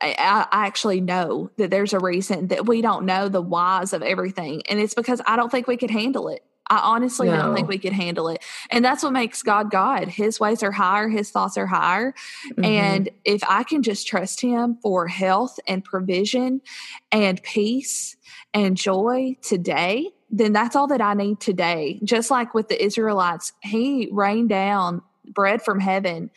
I, 0.00 0.14
I 0.18 0.66
actually 0.66 1.00
know 1.00 1.50
that 1.56 1.70
there's 1.70 1.92
a 1.92 1.98
reason 1.98 2.48
that 2.48 2.66
we 2.66 2.82
don't 2.82 3.04
know 3.04 3.28
the 3.28 3.42
whys 3.42 3.92
of 3.92 4.02
everything. 4.02 4.62
And 4.68 4.78
it's 4.78 4.94
because 4.94 5.20
I 5.26 5.36
don't 5.36 5.50
think 5.50 5.66
we 5.66 5.76
could 5.76 5.90
handle 5.90 6.28
it. 6.28 6.44
I 6.68 6.78
honestly 6.78 7.28
no. 7.28 7.36
don't 7.36 7.54
think 7.54 7.68
we 7.68 7.78
could 7.78 7.92
handle 7.92 8.28
it. 8.28 8.44
And 8.70 8.84
that's 8.84 9.02
what 9.02 9.12
makes 9.12 9.42
God 9.42 9.70
God. 9.70 10.08
His 10.08 10.40
ways 10.40 10.62
are 10.62 10.72
higher, 10.72 11.08
his 11.08 11.30
thoughts 11.30 11.56
are 11.56 11.66
higher. 11.66 12.12
Mm-hmm. 12.52 12.64
And 12.64 13.08
if 13.24 13.42
I 13.48 13.62
can 13.62 13.82
just 13.82 14.06
trust 14.06 14.40
him 14.40 14.78
for 14.82 15.06
health 15.06 15.58
and 15.66 15.84
provision 15.84 16.60
and 17.12 17.42
peace 17.42 18.16
and 18.52 18.76
joy 18.76 19.36
today, 19.42 20.10
then 20.30 20.52
that's 20.52 20.74
all 20.74 20.88
that 20.88 21.00
I 21.00 21.14
need 21.14 21.40
today. 21.40 22.00
Just 22.02 22.30
like 22.30 22.54
with 22.54 22.68
the 22.68 22.82
Israelites, 22.82 23.52
he 23.62 24.08
rained 24.10 24.48
down 24.48 25.02
bread 25.24 25.62
from 25.62 25.80
heaven, 25.80 26.30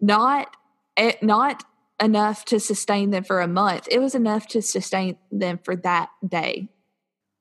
not 0.00 0.56
eh, 0.96 1.14
not 1.22 1.64
enough 2.00 2.44
to 2.46 2.58
sustain 2.58 3.10
them 3.10 3.24
for 3.24 3.40
a 3.40 3.48
month. 3.48 3.88
It 3.90 4.00
was 4.00 4.14
enough 4.14 4.46
to 4.48 4.62
sustain 4.62 5.16
them 5.30 5.58
for 5.62 5.76
that 5.76 6.10
day, 6.26 6.68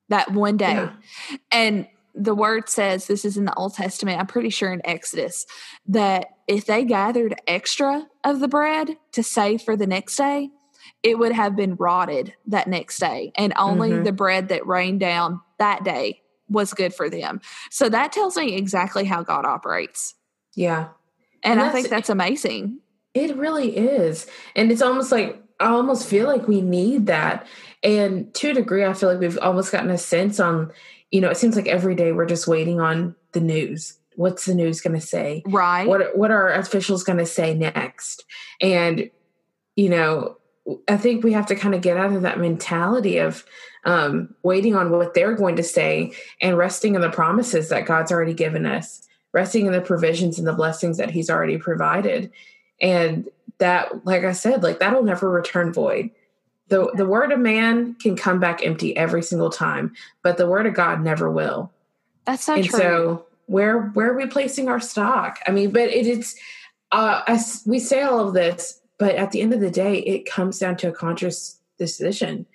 that 0.09 0.31
one 0.31 0.57
day. 0.57 0.73
Yeah. 0.73 0.91
And 1.51 1.87
the 2.13 2.35
word 2.35 2.69
says 2.69 3.07
this 3.07 3.25
is 3.25 3.37
in 3.37 3.45
the 3.45 3.53
Old 3.55 3.73
Testament, 3.73 4.19
I'm 4.19 4.27
pretty 4.27 4.49
sure 4.49 4.71
in 4.71 4.81
Exodus, 4.85 5.45
that 5.87 6.27
if 6.47 6.65
they 6.65 6.83
gathered 6.83 7.35
extra 7.47 8.07
of 8.23 8.39
the 8.39 8.47
bread 8.47 8.97
to 9.13 9.23
save 9.23 9.61
for 9.61 9.77
the 9.77 9.87
next 9.87 10.15
day, 10.17 10.49
it 11.03 11.17
would 11.17 11.31
have 11.31 11.55
been 11.55 11.75
rotted 11.75 12.33
that 12.47 12.67
next 12.67 12.99
day. 12.99 13.31
And 13.35 13.53
only 13.57 13.91
mm-hmm. 13.91 14.03
the 14.03 14.11
bread 14.11 14.49
that 14.49 14.67
rained 14.67 14.99
down 14.99 15.41
that 15.57 15.83
day 15.83 16.21
was 16.49 16.73
good 16.73 16.93
for 16.93 17.09
them. 17.09 17.39
So 17.69 17.87
that 17.89 18.11
tells 18.11 18.35
me 18.35 18.55
exactly 18.55 19.05
how 19.05 19.23
God 19.23 19.45
operates. 19.45 20.15
Yeah. 20.53 20.89
And, 21.43 21.59
and 21.59 21.61
I 21.61 21.69
think 21.69 21.89
that's 21.89 22.09
amazing. 22.09 22.79
It 23.13 23.35
really 23.37 23.75
is. 23.77 24.27
And 24.55 24.71
it's 24.71 24.81
almost 24.81 25.11
like, 25.11 25.41
I 25.59 25.67
almost 25.67 26.07
feel 26.07 26.27
like 26.27 26.47
we 26.47 26.61
need 26.61 27.07
that. 27.07 27.47
And 27.83 28.33
to 28.35 28.49
a 28.49 28.53
degree, 28.53 28.83
I 28.83 28.93
feel 28.93 29.09
like 29.09 29.19
we've 29.19 29.39
almost 29.39 29.71
gotten 29.71 29.91
a 29.91 29.97
sense 29.97 30.39
on, 30.39 30.71
you 31.11 31.19
know, 31.19 31.29
it 31.29 31.37
seems 31.37 31.55
like 31.55 31.67
every 31.67 31.93
day 31.93 32.11
we're 32.11 32.25
just 32.25 32.47
waiting 32.47 32.79
on 32.79 33.15
the 33.33 33.41
news. 33.41 33.97
What's 34.15 34.45
the 34.45 34.55
news 34.55 34.81
going 34.81 34.99
to 34.99 35.05
say? 35.05 35.43
Right. 35.45 35.87
What 35.87 36.17
what 36.17 36.31
are 36.31 36.49
officials 36.49 37.03
going 37.03 37.19
to 37.19 37.25
say 37.25 37.53
next? 37.53 38.25
And 38.59 39.09
you 39.75 39.89
know, 39.89 40.37
I 40.87 40.97
think 40.97 41.23
we 41.23 41.33
have 41.33 41.45
to 41.47 41.55
kind 41.55 41.75
of 41.75 41.81
get 41.81 41.97
out 41.97 42.13
of 42.13 42.21
that 42.21 42.39
mentality 42.39 43.17
of 43.17 43.45
um, 43.83 44.33
waiting 44.43 44.75
on 44.75 44.91
what 44.91 45.13
they're 45.13 45.35
going 45.35 45.55
to 45.55 45.63
say 45.63 46.13
and 46.41 46.57
resting 46.57 46.95
in 46.95 47.01
the 47.01 47.09
promises 47.09 47.69
that 47.69 47.85
God's 47.85 48.11
already 48.11 48.33
given 48.33 48.65
us, 48.65 49.07
resting 49.33 49.65
in 49.65 49.73
the 49.73 49.81
provisions 49.81 50.37
and 50.37 50.47
the 50.47 50.53
blessings 50.53 50.97
that 50.97 51.11
He's 51.11 51.29
already 51.29 51.57
provided. 51.57 52.31
And 52.79 53.29
that, 53.57 54.05
like 54.05 54.23
I 54.23 54.33
said, 54.33 54.63
like 54.63 54.79
that'll 54.79 55.03
never 55.03 55.29
return 55.29 55.73
void 55.73 56.11
the 56.67 56.91
the 56.95 57.05
word 57.05 57.31
of 57.31 57.39
man 57.39 57.95
can 57.95 58.15
come 58.15 58.39
back 58.39 58.65
empty 58.65 58.95
every 58.95 59.23
single 59.23 59.49
time, 59.49 59.93
but 60.23 60.37
the 60.37 60.47
word 60.47 60.65
of 60.65 60.73
God 60.73 61.01
never 61.01 61.29
will. 61.29 61.71
That's 62.25 62.45
so 62.45 62.55
and 62.55 62.65
true. 62.65 62.79
So 62.79 63.25
where 63.47 63.87
where 63.89 64.11
are 64.11 64.17
we 64.17 64.27
placing 64.27 64.69
our 64.69 64.79
stock? 64.79 65.39
I 65.47 65.51
mean, 65.51 65.71
but 65.71 65.81
it, 65.83 66.07
it 66.07 66.07
is 66.07 66.35
uh 66.91 67.21
as 67.27 67.63
we 67.65 67.79
say 67.79 68.01
all 68.01 68.25
of 68.25 68.33
this, 68.33 68.81
but 68.97 69.15
at 69.15 69.31
the 69.31 69.41
end 69.41 69.53
of 69.53 69.59
the 69.59 69.71
day, 69.71 69.99
it 69.99 70.25
comes 70.25 70.59
down 70.59 70.77
to 70.77 70.89
a 70.89 70.93
conscious 70.93 71.59
decision. 71.77 72.45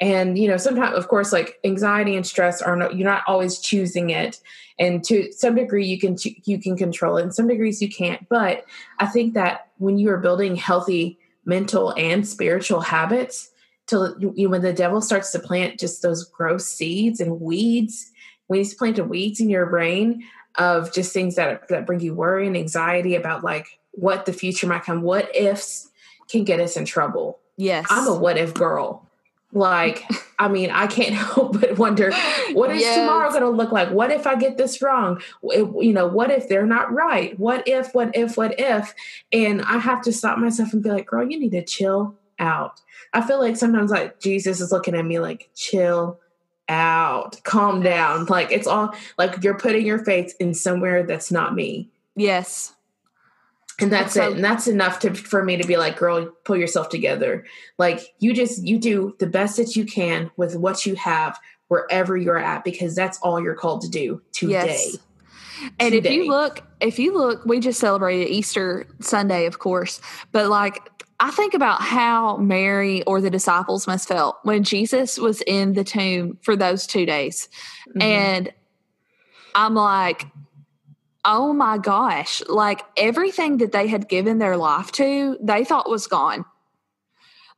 And 0.00 0.38
you 0.38 0.48
know, 0.48 0.56
sometimes, 0.56 0.96
of 0.96 1.08
course, 1.08 1.32
like 1.32 1.58
anxiety 1.64 2.16
and 2.16 2.26
stress 2.26 2.60
are 2.60 2.76
not 2.76 2.96
you're 2.96 3.08
not 3.08 3.24
always 3.26 3.58
choosing 3.58 4.10
it, 4.10 4.40
and 4.78 5.02
to 5.04 5.32
some 5.32 5.54
degree, 5.54 5.86
you 5.86 5.98
can 5.98 6.16
you 6.44 6.60
can 6.60 6.76
control 6.76 7.16
it. 7.16 7.22
In 7.22 7.32
some 7.32 7.48
degrees, 7.48 7.80
you 7.80 7.88
can't. 7.88 8.28
But 8.28 8.64
I 8.98 9.06
think 9.06 9.34
that 9.34 9.68
when 9.78 9.98
you 9.98 10.10
are 10.10 10.18
building 10.18 10.56
healthy 10.56 11.18
mental 11.46 11.94
and 11.96 12.26
spiritual 12.26 12.80
habits, 12.80 13.50
till 13.86 14.18
you 14.20 14.32
know, 14.36 14.48
when 14.50 14.62
the 14.62 14.72
devil 14.72 15.00
starts 15.00 15.32
to 15.32 15.38
plant 15.38 15.78
just 15.78 16.02
those 16.02 16.24
gross 16.24 16.66
seeds 16.66 17.20
and 17.20 17.40
weeds 17.40 18.12
when 18.46 18.58
he's 18.58 18.74
planted 18.74 19.08
weeds 19.08 19.40
in 19.40 19.48
your 19.48 19.66
brain 19.66 20.24
of 20.56 20.92
just 20.92 21.12
things 21.12 21.36
that 21.36 21.68
that 21.68 21.86
bring 21.86 22.00
you 22.00 22.14
worry 22.14 22.46
and 22.46 22.56
anxiety 22.56 23.14
about 23.14 23.44
like 23.44 23.78
what 23.92 24.26
the 24.26 24.32
future 24.32 24.66
might 24.66 24.84
come 24.84 25.02
what 25.02 25.34
ifs 25.34 25.90
can 26.28 26.44
get 26.44 26.60
us 26.60 26.76
in 26.76 26.84
trouble. 26.84 27.38
Yes. 27.56 27.86
I'm 27.88 28.08
a 28.08 28.14
what 28.14 28.36
if 28.36 28.54
girl. 28.54 29.02
Like 29.52 30.04
i 30.38 30.48
mean 30.48 30.70
i 30.70 30.86
can't 30.86 31.14
help 31.14 31.58
but 31.58 31.78
wonder 31.78 32.12
what 32.52 32.70
is 32.70 32.82
yes. 32.82 32.96
tomorrow 32.96 33.30
going 33.30 33.42
to 33.42 33.48
look 33.48 33.72
like? 33.72 33.90
What 33.90 34.10
if 34.10 34.26
i 34.26 34.34
get 34.34 34.56
this 34.56 34.82
wrong? 34.82 35.20
You 35.42 35.92
know 35.92 36.06
what 36.06 36.30
if 36.30 36.48
they're 36.48 36.66
not 36.66 36.92
right? 36.92 37.38
What 37.38 37.66
if 37.68 37.94
what 37.94 38.16
if 38.16 38.36
what 38.36 38.58
if? 38.58 38.94
And 39.32 39.62
i 39.62 39.78
have 39.78 40.02
to 40.02 40.12
stop 40.12 40.38
myself 40.38 40.72
and 40.72 40.82
be 40.82 40.90
like 40.90 41.06
girl 41.06 41.28
you 41.28 41.38
need 41.38 41.52
to 41.52 41.64
chill 41.64 42.16
out 42.38 42.80
I 43.12 43.26
feel 43.26 43.38
like 43.40 43.56
sometimes 43.56 43.90
like 43.90 44.20
Jesus 44.20 44.60
is 44.60 44.72
looking 44.72 44.94
at 44.94 45.04
me 45.04 45.18
like, 45.18 45.48
chill 45.54 46.20
out, 46.68 47.42
calm 47.44 47.82
down. 47.82 48.26
Like 48.26 48.52
it's 48.52 48.66
all 48.66 48.94
like 49.16 49.42
you're 49.42 49.58
putting 49.58 49.86
your 49.86 50.04
faith 50.04 50.34
in 50.38 50.52
somewhere 50.52 51.02
that's 51.04 51.30
not 51.30 51.54
me. 51.54 51.88
Yes. 52.14 52.74
And 53.80 53.92
that's, 53.92 54.14
that's 54.14 54.16
it. 54.16 54.30
So- 54.30 54.34
and 54.34 54.44
that's 54.44 54.66
enough 54.66 54.98
to 55.00 55.14
for 55.14 55.42
me 55.44 55.56
to 55.56 55.66
be 55.66 55.76
like, 55.76 55.96
girl, 55.96 56.30
pull 56.44 56.56
yourself 56.56 56.88
together. 56.88 57.46
Like 57.78 58.14
you 58.18 58.34
just 58.34 58.62
you 58.64 58.78
do 58.78 59.16
the 59.18 59.26
best 59.26 59.56
that 59.56 59.76
you 59.76 59.86
can 59.86 60.30
with 60.36 60.56
what 60.56 60.84
you 60.84 60.94
have 60.96 61.38
wherever 61.68 62.16
you're 62.16 62.38
at 62.38 62.64
because 62.64 62.94
that's 62.94 63.18
all 63.20 63.40
you're 63.40 63.54
called 63.54 63.80
to 63.82 63.88
do 63.88 64.20
today. 64.32 64.52
Yes. 64.52 64.96
And 65.78 65.92
today. 65.92 66.08
if 66.08 66.14
you 66.14 66.28
look, 66.28 66.62
if 66.80 66.98
you 66.98 67.16
look, 67.16 67.44
we 67.46 67.60
just 67.60 67.80
celebrated 67.80 68.28
Easter 68.30 68.86
Sunday, 69.00 69.46
of 69.46 69.58
course, 69.58 70.00
but 70.32 70.48
like 70.48 70.90
I 71.18 71.30
think 71.30 71.54
about 71.54 71.80
how 71.80 72.36
Mary 72.36 73.02
or 73.04 73.20
the 73.20 73.30
disciples 73.30 73.86
must 73.86 74.08
felt 74.08 74.38
when 74.42 74.64
Jesus 74.64 75.18
was 75.18 75.40
in 75.42 75.72
the 75.72 75.84
tomb 75.84 76.38
for 76.42 76.56
those 76.56 76.86
two 76.86 77.06
days. 77.06 77.48
Mm-hmm. 77.88 78.02
And 78.02 78.52
I'm 79.54 79.74
like, 79.74 80.26
oh 81.24 81.52
my 81.52 81.78
gosh, 81.78 82.42
like 82.48 82.82
everything 82.96 83.58
that 83.58 83.72
they 83.72 83.86
had 83.86 84.08
given 84.08 84.38
their 84.38 84.56
life 84.56 84.92
to, 84.92 85.38
they 85.40 85.64
thought 85.64 85.88
was 85.88 86.06
gone. 86.06 86.44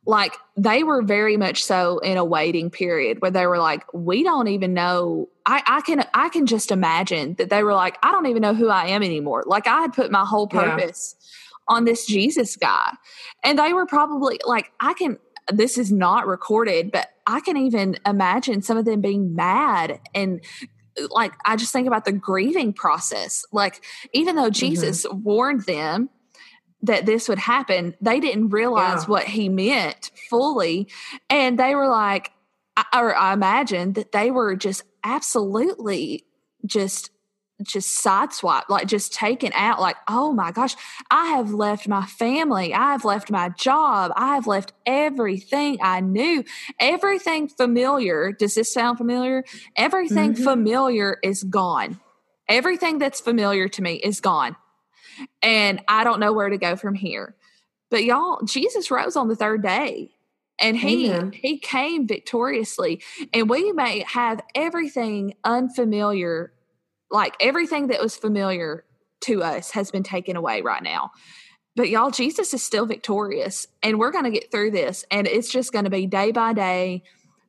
Like 0.05 0.37
they 0.55 0.83
were 0.83 1.01
very 1.01 1.35
much 1.35 1.63
so 1.63 1.99
in 1.99 2.17
a 2.17 2.23
waiting 2.23 2.71
period 2.71 3.21
where 3.21 3.29
they 3.29 3.45
were 3.45 3.59
like, 3.59 3.83
we 3.93 4.23
don't 4.23 4.47
even 4.47 4.73
know. 4.73 5.29
I, 5.49 5.63
I 5.65 5.81
can 5.81 6.05
I 6.13 6.29
can 6.29 6.45
just 6.45 6.71
imagine 6.71 7.33
that 7.35 7.49
they 7.49 7.63
were 7.63 7.73
like, 7.73 7.97
I 8.03 8.11
don't 8.11 8.27
even 8.27 8.41
know 8.41 8.53
who 8.53 8.69
I 8.69 8.87
am 8.87 9.03
anymore. 9.03 9.43
Like 9.47 9.67
I 9.67 9.81
had 9.81 9.93
put 9.93 10.11
my 10.11 10.25
whole 10.25 10.47
purpose 10.47 11.15
yeah 11.17 11.25
on 11.69 11.85
this 11.85 12.05
Jesus 12.05 12.55
guy. 12.57 12.91
And 13.43 13.57
they 13.57 13.71
were 13.71 13.85
probably 13.85 14.39
like, 14.43 14.71
I 14.79 14.93
can, 14.95 15.17
this 15.53 15.77
is 15.77 15.91
not 15.91 16.27
recorded, 16.27 16.91
but 16.91 17.07
I 17.25 17.39
can 17.39 17.55
even 17.55 17.97
imagine 18.05 18.61
some 18.61 18.77
of 18.77 18.85
them 18.85 19.01
being 19.01 19.35
mad 19.35 20.01
and 20.13 20.43
like 21.11 21.31
I 21.45 21.55
just 21.55 21.71
think 21.71 21.87
about 21.87 22.03
the 22.03 22.11
grieving 22.11 22.73
process. 22.73 23.45
Like 23.53 23.85
even 24.11 24.35
though 24.35 24.49
mm-hmm. 24.49 24.51
Jesus 24.51 25.05
mm-hmm. 25.05 25.23
warned 25.23 25.65
them 25.65 26.09
that 26.81 27.05
this 27.05 27.29
would 27.29 27.39
happen, 27.39 27.95
they 28.01 28.19
didn't 28.19 28.49
realize 28.49 29.03
yeah. 29.03 29.09
what 29.09 29.23
he 29.25 29.47
meant 29.47 30.11
fully. 30.29 30.89
And 31.29 31.57
they 31.57 31.75
were 31.75 31.87
like, 31.87 32.31
or 32.93 33.15
I 33.15 33.33
imagine 33.33 33.93
that 33.93 34.11
they 34.11 34.31
were 34.31 34.55
just 34.55 34.83
absolutely 35.03 36.25
just 36.65 37.11
just 37.61 38.03
sideswiped, 38.03 38.69
like 38.69 38.87
just 38.87 39.13
taken 39.13 39.51
out, 39.53 39.81
like, 39.81 39.97
oh 40.07 40.31
my 40.31 40.51
gosh, 40.51 40.75
I 41.11 41.27
have 41.31 41.51
left 41.51 41.87
my 41.87 42.05
family. 42.05 42.73
I 42.73 42.93
have 42.93 43.03
left 43.03 43.29
my 43.29 43.49
job. 43.49 44.13
I 44.15 44.35
have 44.35 44.47
left 44.47 44.73
everything 44.85 45.77
I 45.81 45.99
knew, 45.99 46.43
everything 46.79 47.49
familiar. 47.49 48.31
Does 48.31 48.55
this 48.55 48.73
sound 48.73 48.97
familiar? 48.97 49.43
Everything 49.75 50.33
mm-hmm. 50.33 50.43
familiar 50.43 51.17
is 51.21 51.43
gone. 51.43 51.99
Everything 52.47 52.97
that's 52.97 53.19
familiar 53.19 53.67
to 53.67 53.81
me 53.81 53.95
is 53.95 54.21
gone. 54.21 54.55
And 55.41 55.81
I 55.87 56.03
don't 56.03 56.19
know 56.19 56.33
where 56.33 56.49
to 56.49 56.57
go 56.57 56.75
from 56.75 56.95
here. 56.95 57.35
But 57.91 58.05
y'all, 58.05 58.41
Jesus 58.45 58.89
rose 58.89 59.15
on 59.15 59.27
the 59.27 59.35
third 59.35 59.61
day 59.61 60.11
and 60.59 60.77
he 60.77 61.09
Amen. 61.09 61.31
he 61.31 61.57
came 61.57 62.07
victoriously 62.07 63.01
and 63.33 63.49
we 63.49 63.71
may 63.71 64.03
have 64.07 64.41
everything 64.55 65.35
unfamiliar 65.43 66.53
like 67.11 67.35
everything 67.39 67.87
that 67.87 68.01
was 68.01 68.15
familiar 68.15 68.85
to 69.21 69.43
us 69.43 69.71
has 69.71 69.91
been 69.91 70.03
taken 70.03 70.35
away 70.35 70.61
right 70.61 70.83
now. 70.83 71.11
But 71.75 71.89
y'all, 71.89 72.11
Jesus 72.11 72.53
is 72.53 72.63
still 72.63 72.85
victorious, 72.85 73.67
and 73.81 73.99
we're 73.99 74.11
going 74.11 74.25
to 74.25 74.31
get 74.31 74.51
through 74.51 74.71
this. 74.71 75.05
And 75.11 75.27
it's 75.27 75.49
just 75.49 75.71
going 75.71 75.85
to 75.85 75.91
be 75.91 76.07
day 76.07 76.31
by 76.31 76.53
day, 76.53 77.03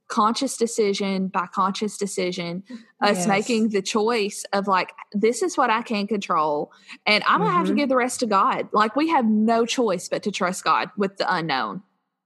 conscious 0.09 0.57
decision 0.57 1.29
by 1.29 1.47
conscious 1.47 1.97
decision, 1.97 2.65
us 3.01 3.19
yes. 3.19 3.27
making 3.27 3.69
the 3.71 3.83
choice 3.83 4.45
of 4.53 4.67
like, 4.67 4.93
this 5.13 5.43
is 5.43 5.57
what 5.57 5.71
I 5.71 5.83
can 5.83 6.07
control. 6.07 6.73
And 7.07 7.25
I'm 7.27 7.39
going 7.39 7.49
to 7.49 7.51
mm-hmm. 7.51 7.57
have 7.57 7.67
to 7.67 7.73
mm-hmm. 7.73 7.79
give 7.79 7.89
the 7.89 7.97
rest 7.97 8.21
to 8.21 8.27
God. 8.27 8.69
Like, 8.73 8.95
we 8.97 9.09
have 9.09 9.25
no 9.25 9.65
choice 9.65 10.09
but 10.09 10.23
to 10.25 10.31
trust 10.31 10.65
God 10.65 10.91
with 10.97 11.17
the 11.17 11.33
unknown 11.33 11.83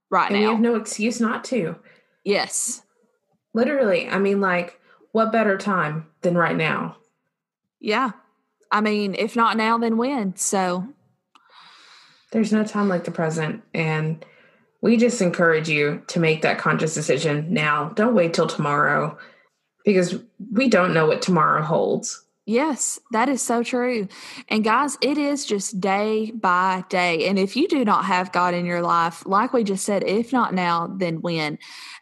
right 0.09 0.31
and 0.31 0.41
now. 0.41 0.47
We 0.47 0.53
have 0.53 0.61
no 0.61 0.75
excuse 0.75 1.19
not 1.19 1.43
to. 1.45 1.75
Yes. 2.23 2.81
Literally. 3.53 4.07
I 4.09 4.19
mean, 4.19 4.41
like, 4.41 4.79
what 5.11 5.31
better 5.31 5.57
time 5.57 6.07
than 6.21 6.37
right 6.37 6.55
now? 6.55 6.97
Yeah. 7.79 8.11
I 8.71 8.81
mean, 8.81 9.15
if 9.15 9.35
not 9.35 9.57
now, 9.57 9.77
then 9.77 9.97
when? 9.97 10.35
So 10.35 10.87
there's 12.31 12.51
no 12.51 12.65
time 12.65 12.89
like 12.89 13.05
the 13.05 13.11
present. 13.11 13.63
And 13.73 14.25
we 14.81 14.97
just 14.97 15.21
encourage 15.21 15.69
you 15.69 16.03
to 16.07 16.19
make 16.19 16.41
that 16.41 16.57
conscious 16.57 16.93
decision 16.93 17.53
now. 17.53 17.89
Don't 17.89 18.15
wait 18.15 18.33
till 18.33 18.47
tomorrow 18.47 19.17
because 19.85 20.19
we 20.51 20.67
don't 20.67 20.93
know 20.93 21.07
what 21.07 21.21
tomorrow 21.21 21.61
holds. 21.61 22.24
Yes, 22.47 22.99
that 23.11 23.27
is 23.27 23.41
so 23.41 23.63
true. 23.63 24.07
And 24.49 24.63
guys, 24.63 24.99
it 25.01 25.17
is 25.17 25.45
just 25.45 25.81
day 25.81 26.29
by 26.29 26.83
day. 26.89 27.27
And 27.27 27.39
if 27.39 27.55
you 27.55 27.67
do 27.67 27.83
not 27.83 28.05
have 28.05 28.31
God 28.31 28.53
in 28.53 28.65
your 28.67 28.83
life, 28.83 29.25
like 29.25 29.51
we 29.51 29.63
just 29.63 29.83
said, 29.83 30.03
if 30.03 30.31
not 30.31 30.53
now, 30.53 30.93
then 30.95 31.21
when? 31.21 31.57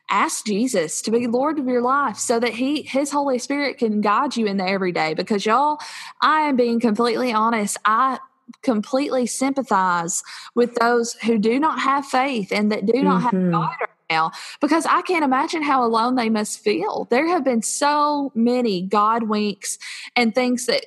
Ask 0.09 0.45
Jesus 0.45 1.01
to 1.03 1.11
be 1.11 1.27
Lord 1.27 1.59
of 1.59 1.65
your 1.65 1.81
life 1.81 2.17
so 2.17 2.41
that 2.41 2.53
He 2.53 2.81
His 2.81 3.09
Holy 3.09 3.39
Spirit 3.39 3.77
can 3.77 4.01
guide 4.01 4.35
you 4.35 4.45
in 4.45 4.57
the 4.57 4.67
everyday. 4.67 5.13
Because 5.13 5.45
y'all, 5.45 5.79
I 6.21 6.41
am 6.41 6.57
being 6.57 6.81
completely 6.81 7.31
honest. 7.31 7.77
I 7.85 8.19
completely 8.63 9.25
sympathize 9.25 10.23
with 10.55 10.75
those 10.75 11.13
who 11.13 11.37
do 11.37 11.57
not 11.57 11.79
have 11.79 12.05
faith 12.05 12.51
and 12.51 12.69
that 12.69 12.85
do 12.85 13.01
not 13.01 13.23
mm-hmm. 13.23 13.51
have 13.51 13.51
God 13.51 13.87
now 14.13 14.31
because 14.61 14.85
I 14.85 15.01
can't 15.01 15.23
imagine 15.23 15.63
how 15.63 15.83
alone 15.83 16.15
they 16.15 16.29
must 16.29 16.59
feel. 16.59 17.07
There 17.09 17.27
have 17.27 17.43
been 17.43 17.61
so 17.61 18.31
many 18.35 18.81
God 18.81 19.23
winks 19.23 19.77
and 20.15 20.33
things 20.33 20.65
that 20.67 20.85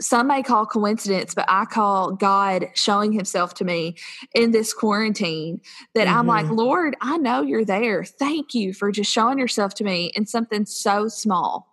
some 0.00 0.28
may 0.28 0.42
call 0.42 0.64
coincidence, 0.64 1.34
but 1.34 1.44
I 1.48 1.66
call 1.66 2.12
God 2.12 2.68
showing 2.74 3.12
himself 3.12 3.54
to 3.54 3.64
me 3.64 3.96
in 4.34 4.50
this 4.50 4.72
quarantine 4.72 5.60
that 5.94 6.06
mm-hmm. 6.06 6.16
I'm 6.16 6.26
like, 6.26 6.46
mm-hmm. 6.46 6.54
Lord, 6.54 6.96
I 7.00 7.18
know 7.18 7.42
you're 7.42 7.66
there. 7.66 8.04
Thank 8.04 8.54
you 8.54 8.72
for 8.72 8.90
just 8.90 9.12
showing 9.12 9.38
yourself 9.38 9.74
to 9.74 9.84
me 9.84 10.10
in 10.16 10.26
something 10.26 10.64
so 10.64 11.08
small. 11.08 11.68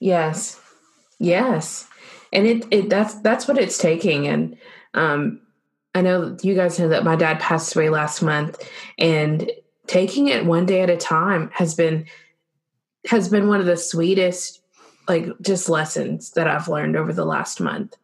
Yes. 0.00 0.60
Yes. 1.18 1.86
And 2.32 2.46
it, 2.46 2.66
it 2.70 2.90
that's 2.90 3.14
that's 3.20 3.46
what 3.46 3.58
it's 3.58 3.78
taking. 3.78 4.26
And 4.26 4.56
um 4.94 5.40
I 5.94 6.02
know 6.02 6.36
you 6.42 6.54
guys 6.54 6.78
know 6.78 6.88
that 6.88 7.04
my 7.04 7.16
dad 7.16 7.40
passed 7.40 7.74
away 7.74 7.88
last 7.88 8.22
month 8.22 8.68
and 8.98 9.50
taking 9.86 10.28
it 10.28 10.46
one 10.46 10.66
day 10.66 10.82
at 10.82 10.90
a 10.90 10.96
time 10.96 11.50
has 11.54 11.74
been 11.74 12.06
has 13.06 13.28
been 13.28 13.48
one 13.48 13.60
of 13.60 13.66
the 13.66 13.76
sweetest 13.76 14.60
like 15.08 15.28
just 15.40 15.68
lessons 15.68 16.30
that 16.32 16.48
I've 16.48 16.68
learned 16.68 16.96
over 16.96 17.12
the 17.12 17.24
last 17.24 17.60
month. 17.60 17.96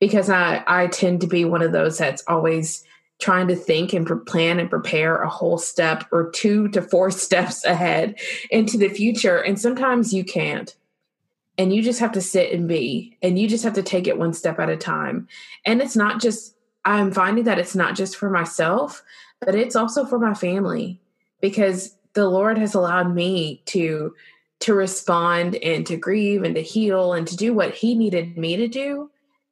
Because 0.00 0.30
I 0.30 0.62
I 0.66 0.86
tend 0.88 1.20
to 1.22 1.26
be 1.26 1.44
one 1.44 1.62
of 1.62 1.72
those 1.72 1.98
that's 1.98 2.22
always 2.26 2.84
trying 3.18 3.48
to 3.48 3.56
think 3.56 3.94
and 3.94 4.26
plan 4.26 4.60
and 4.60 4.68
prepare 4.68 5.22
a 5.22 5.28
whole 5.28 5.56
step 5.56 6.04
or 6.12 6.30
two 6.30 6.68
to 6.68 6.82
four 6.82 7.10
steps 7.10 7.64
ahead 7.64 8.18
into 8.50 8.76
the 8.76 8.88
future. 8.88 9.38
And 9.38 9.58
sometimes 9.58 10.12
you 10.12 10.24
can't. 10.24 10.74
And 11.58 11.74
you 11.74 11.82
just 11.82 12.00
have 12.00 12.12
to 12.12 12.20
sit 12.20 12.52
and 12.52 12.68
be. 12.68 13.16
And 13.22 13.38
you 13.38 13.48
just 13.48 13.64
have 13.64 13.72
to 13.74 13.82
take 13.82 14.06
it 14.06 14.18
one 14.18 14.34
step 14.34 14.58
at 14.58 14.68
a 14.68 14.76
time. 14.76 15.26
And 15.64 15.80
it's 15.80 15.96
not 15.96 16.20
just 16.20 16.56
i'm 16.86 17.10
finding 17.10 17.44
that 17.44 17.58
it's 17.58 17.74
not 17.74 17.94
just 17.94 18.16
for 18.16 18.30
myself 18.30 19.02
but 19.40 19.54
it's 19.54 19.76
also 19.76 20.06
for 20.06 20.18
my 20.18 20.32
family 20.32 21.00
because 21.40 21.96
the 22.14 22.28
Lord 22.28 22.58
has 22.58 22.74
allowed 22.74 23.14
me 23.14 23.62
to 23.66 24.14
to 24.60 24.74
respond 24.74 25.56
and 25.56 25.86
to 25.86 25.96
grieve 25.96 26.42
and 26.42 26.54
to 26.54 26.62
heal 26.62 27.12
and 27.12 27.28
to 27.28 27.36
do 27.36 27.52
what 27.52 27.74
he 27.74 27.94
needed 27.94 28.38
me 28.38 28.56
to 28.56 28.66
do 28.66 29.10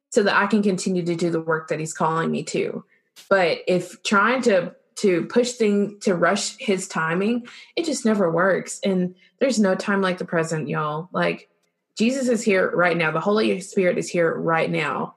so 0.09 0.23
that 0.23 0.35
I 0.35 0.47
can 0.47 0.63
continue 0.63 1.05
to 1.05 1.15
do 1.15 1.29
the 1.29 1.41
work 1.41 1.67
that 1.67 1.79
he's 1.79 1.93
calling 1.93 2.31
me 2.31 2.43
to. 2.45 2.83
But 3.29 3.59
if 3.67 4.01
trying 4.03 4.41
to 4.43 4.73
to 4.97 5.25
push 5.25 5.53
things 5.53 6.03
to 6.05 6.15
rush 6.15 6.55
his 6.57 6.87
timing, 6.87 7.45
it 7.75 7.85
just 7.85 8.05
never 8.05 8.31
works. 8.31 8.79
And 8.83 9.13
there's 9.39 9.59
no 9.59 9.75
time 9.75 10.01
like 10.01 10.17
the 10.17 10.25
present, 10.25 10.69
y'all. 10.69 11.09
Like 11.11 11.49
Jesus 11.97 12.29
is 12.29 12.41
here 12.43 12.71
right 12.71 12.95
now. 12.95 13.11
The 13.11 13.19
Holy 13.19 13.59
Spirit 13.59 13.97
is 13.97 14.09
here 14.09 14.33
right 14.33 14.71
now 14.71 15.14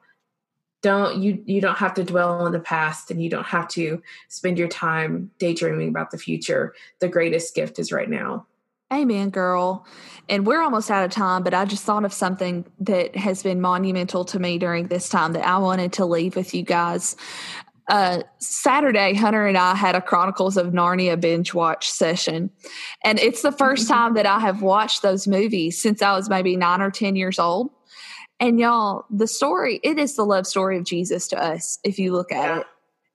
don't 0.83 1.21
you 1.21 1.43
you 1.45 1.61
don't 1.61 1.79
have 1.79 1.95
to 1.95 2.05
dwell 2.05 2.41
on 2.41 2.53
the 2.53 2.61
past 2.61 3.11
and 3.11 3.23
you 3.23 3.29
don't 3.29 3.47
have 3.47 3.69
to 3.69 4.01
spend 4.29 4.59
your 4.59 4.69
time 4.69 5.31
daydreaming 5.39 5.89
about 5.89 6.11
the 6.11 6.19
future 6.19 6.75
the 7.01 7.09
greatest 7.09 7.55
gift 7.55 7.79
is 7.79 7.93
right 7.93 8.09
now 8.09 8.47
amen 8.93 9.31
girl 9.31 9.87
and 10.29 10.47
we're 10.47 10.63
almost 10.63 10.91
out 10.91 11.05
of 11.05 11.11
time 11.11 11.43
but 11.43 11.53
i 11.53 11.65
just 11.65 11.85
thought 11.85 12.05
of 12.05 12.13
something 12.13 12.65
that 12.79 13.15
has 13.17 13.43
been 13.43 13.61
monumental 13.61 14.25
to 14.25 14.39
me 14.39 14.59
during 14.59 14.87
this 14.89 15.09
time 15.09 15.33
that 15.33 15.47
i 15.47 15.59
wanted 15.59 15.93
to 15.93 16.05
leave 16.05 16.37
with 16.37 16.55
you 16.55 16.63
guys 16.63 17.17
uh, 17.89 18.23
Saturday, 18.39 19.15
Hunter 19.15 19.47
and 19.47 19.57
I 19.57 19.75
had 19.75 19.95
a 19.95 20.03
Chronicles 20.03 20.59
of 20.59 20.69
Narnia 20.69 21.19
binge 21.19 21.55
watch 21.55 21.91
session. 21.91 22.51
And 23.03 23.19
it's 23.19 23.41
the 23.41 23.51
first 23.51 23.89
time 23.89 24.13
that 24.15 24.27
I 24.27 24.41
have 24.41 24.61
watched 24.61 25.01
those 25.01 25.27
movies 25.27 25.81
since 25.81 26.03
I 26.03 26.13
was 26.13 26.29
maybe 26.29 26.55
nine 26.55 26.83
or 26.83 26.91
10 26.91 27.17
years 27.17 27.39
old. 27.39 27.71
And 28.41 28.61
y'all, 28.61 29.05
the 29.11 29.27
story, 29.27 29.81
it 29.83 29.99
is 29.99 30.17
the 30.17 30.25
love 30.25 30.47
story 30.47 30.77
of 30.79 30.85
Jesus 30.85 31.29
to 31.29 31.43
us, 31.43 31.79
if 31.83 31.99
you 31.99 32.13
look 32.13 32.33
at 32.33 32.45
yeah. 32.45 32.61
it. 32.61 32.67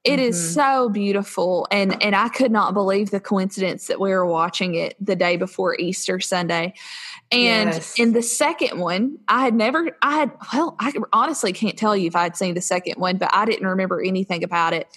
It 0.04 0.18
mm-hmm. 0.18 0.30
is 0.30 0.54
so 0.54 0.90
beautiful. 0.90 1.66
And 1.72 2.04
and 2.04 2.14
I 2.14 2.28
could 2.28 2.52
not 2.52 2.74
believe 2.74 3.10
the 3.10 3.22
coincidence 3.22 3.88
that 3.88 4.02
we 4.02 4.10
were 4.10 4.26
watching 4.26 4.76
it 4.76 4.96
the 5.00 5.16
day 5.16 5.38
before 5.38 5.80
Easter 5.80 6.20
Sunday. 6.20 6.74
And 7.32 7.72
yes. 7.72 7.98
in 7.98 8.14
the 8.14 8.22
second 8.22 8.80
one, 8.80 9.18
I 9.28 9.44
had 9.44 9.56
never, 9.56 9.98
I 10.04 10.18
had, 10.18 10.32
well, 10.54 10.76
I 10.80 10.94
honestly 11.12 11.52
can't 11.52 11.76
tell 11.76 11.98
you 11.98 12.06
if 12.06 12.16
I 12.16 12.24
had 12.24 12.38
seen 12.38 12.54
the 12.54 12.62
second 12.62 13.00
one, 13.00 13.18
but 13.18 13.34
I 13.34 13.46
didn't 13.46 13.66
remember 13.66 14.04
anything 14.04 14.44
about 14.44 14.74
it. 14.74 14.88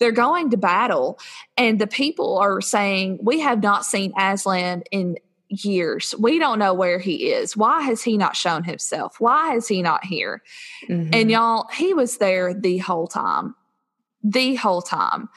They're 0.00 0.10
going 0.10 0.50
to 0.50 0.56
battle, 0.56 1.20
and 1.56 1.78
the 1.78 1.86
people 1.86 2.38
are 2.38 2.60
saying, 2.60 3.20
We 3.22 3.40
have 3.40 3.62
not 3.62 3.84
seen 3.84 4.12
Aslan 4.18 4.82
in 4.90 5.18
years. 5.62 6.14
We 6.18 6.38
don't 6.38 6.58
know 6.58 6.74
where 6.74 6.98
he 6.98 7.32
is. 7.32 7.56
Why 7.56 7.82
has 7.82 8.02
he 8.02 8.16
not 8.16 8.36
shown 8.36 8.64
himself? 8.64 9.20
Why 9.20 9.56
is 9.56 9.68
he 9.68 9.82
not 9.82 10.04
here? 10.04 10.42
Mm-hmm. 10.88 11.10
And 11.12 11.30
y'all, 11.30 11.68
he 11.72 11.94
was 11.94 12.18
there 12.18 12.54
the 12.54 12.78
whole 12.78 13.06
time. 13.06 13.54
The 14.22 14.54
whole 14.54 14.80
time. 14.80 15.28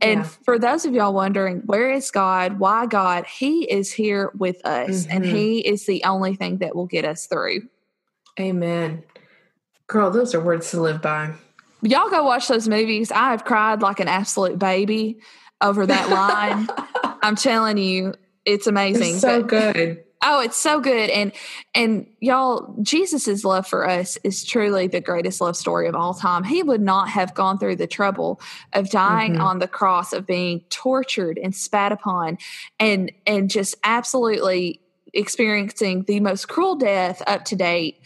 And 0.00 0.20
yeah. 0.20 0.28
for 0.44 0.58
those 0.58 0.84
of 0.84 0.94
y'all 0.94 1.12
wondering, 1.12 1.62
where 1.66 1.90
is 1.90 2.10
God? 2.10 2.60
Why 2.60 2.86
God? 2.86 3.26
He 3.26 3.64
is 3.64 3.92
here 3.92 4.30
with 4.38 4.64
us, 4.64 5.04
mm-hmm. 5.04 5.16
and 5.16 5.24
he 5.24 5.58
is 5.58 5.86
the 5.86 6.04
only 6.04 6.36
thing 6.36 6.58
that 6.58 6.76
will 6.76 6.86
get 6.86 7.04
us 7.04 7.26
through. 7.26 7.62
Amen. 8.38 9.02
Girl, 9.88 10.10
those 10.10 10.34
are 10.34 10.40
words 10.40 10.70
to 10.70 10.80
live 10.80 11.02
by. 11.02 11.32
Y'all 11.82 12.10
go 12.10 12.24
watch 12.24 12.48
those 12.48 12.68
movies. 12.68 13.12
I 13.12 13.30
have 13.30 13.44
cried 13.44 13.82
like 13.82 14.00
an 14.00 14.08
absolute 14.08 14.58
baby 14.58 15.18
over 15.60 15.86
that 15.86 16.08
line. 16.10 16.68
I'm 17.22 17.36
telling 17.36 17.78
you, 17.78 18.14
it's 18.46 18.66
amazing. 18.66 19.14
It's 19.14 19.20
so 19.20 19.42
but, 19.42 19.48
good. 19.74 20.04
Oh, 20.22 20.40
it's 20.40 20.56
so 20.56 20.80
good. 20.80 21.10
And 21.10 21.32
and 21.74 22.06
y'all, 22.20 22.74
Jesus's 22.80 23.44
love 23.44 23.66
for 23.66 23.88
us 23.88 24.16
is 24.24 24.44
truly 24.44 24.86
the 24.86 25.00
greatest 25.00 25.40
love 25.40 25.56
story 25.56 25.88
of 25.88 25.94
all 25.94 26.14
time. 26.14 26.42
He 26.42 26.62
would 26.62 26.80
not 26.80 27.10
have 27.10 27.34
gone 27.34 27.58
through 27.58 27.76
the 27.76 27.86
trouble 27.86 28.40
of 28.72 28.88
dying 28.90 29.34
mm-hmm. 29.34 29.42
on 29.42 29.58
the 29.58 29.68
cross, 29.68 30.12
of 30.14 30.26
being 30.26 30.60
tortured 30.70 31.38
and 31.38 31.54
spat 31.54 31.92
upon 31.92 32.38
and 32.80 33.12
and 33.26 33.50
just 33.50 33.74
absolutely 33.84 34.80
experiencing 35.12 36.04
the 36.04 36.20
most 36.20 36.48
cruel 36.48 36.76
death 36.76 37.22
up 37.26 37.44
to 37.46 37.56
date 37.56 38.00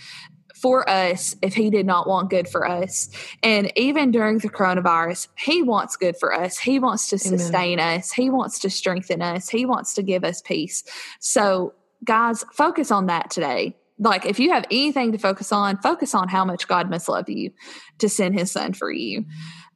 for 0.61 0.89
us 0.89 1.37
if 1.43 1.55
he 1.55 1.71
did 1.71 1.87
not 1.87 2.07
want 2.07 2.31
good 2.31 2.49
for 2.49 2.69
us. 2.69 3.09
And 3.43 3.73
even 3.77 4.11
during 4.11 4.39
the 4.39 4.49
coronavirus, 4.49 5.29
he 5.39 5.63
wants 5.63 5.97
good 5.97 6.17
for 6.17 6.33
us. 6.33 6.59
He 6.59 6.79
wants 6.79 7.09
to 7.11 7.19
sustain 7.19 7.79
Amen. 7.79 7.99
us. 7.99 8.13
He 8.13 8.31
wants 8.31 8.59
to 8.61 8.71
strengthen 8.71 9.23
us. 9.23 9.49
He 9.49 9.65
wants 9.65 9.95
to 9.95 10.03
give 10.03 10.25
us 10.25 10.41
peace. 10.41 10.85
So, 11.19 11.75
guys, 12.05 12.45
focus 12.53 12.91
on 12.91 13.07
that 13.07 13.31
today. 13.31 13.77
Like, 13.99 14.25
if 14.25 14.39
you 14.39 14.51
have 14.53 14.65
anything 14.71 15.13
to 15.13 15.19
focus 15.19 15.53
on, 15.53 15.77
focus 15.79 16.15
on 16.15 16.29
how 16.29 16.45
much 16.45 16.67
God 16.69 16.89
must 16.89 17.09
love 17.09 17.29
you 17.29 17.53
to 17.99 18.09
send 18.09 18.39
his 18.39 18.51
son 18.51 18.73
for 18.73 18.91
you. 18.91 19.27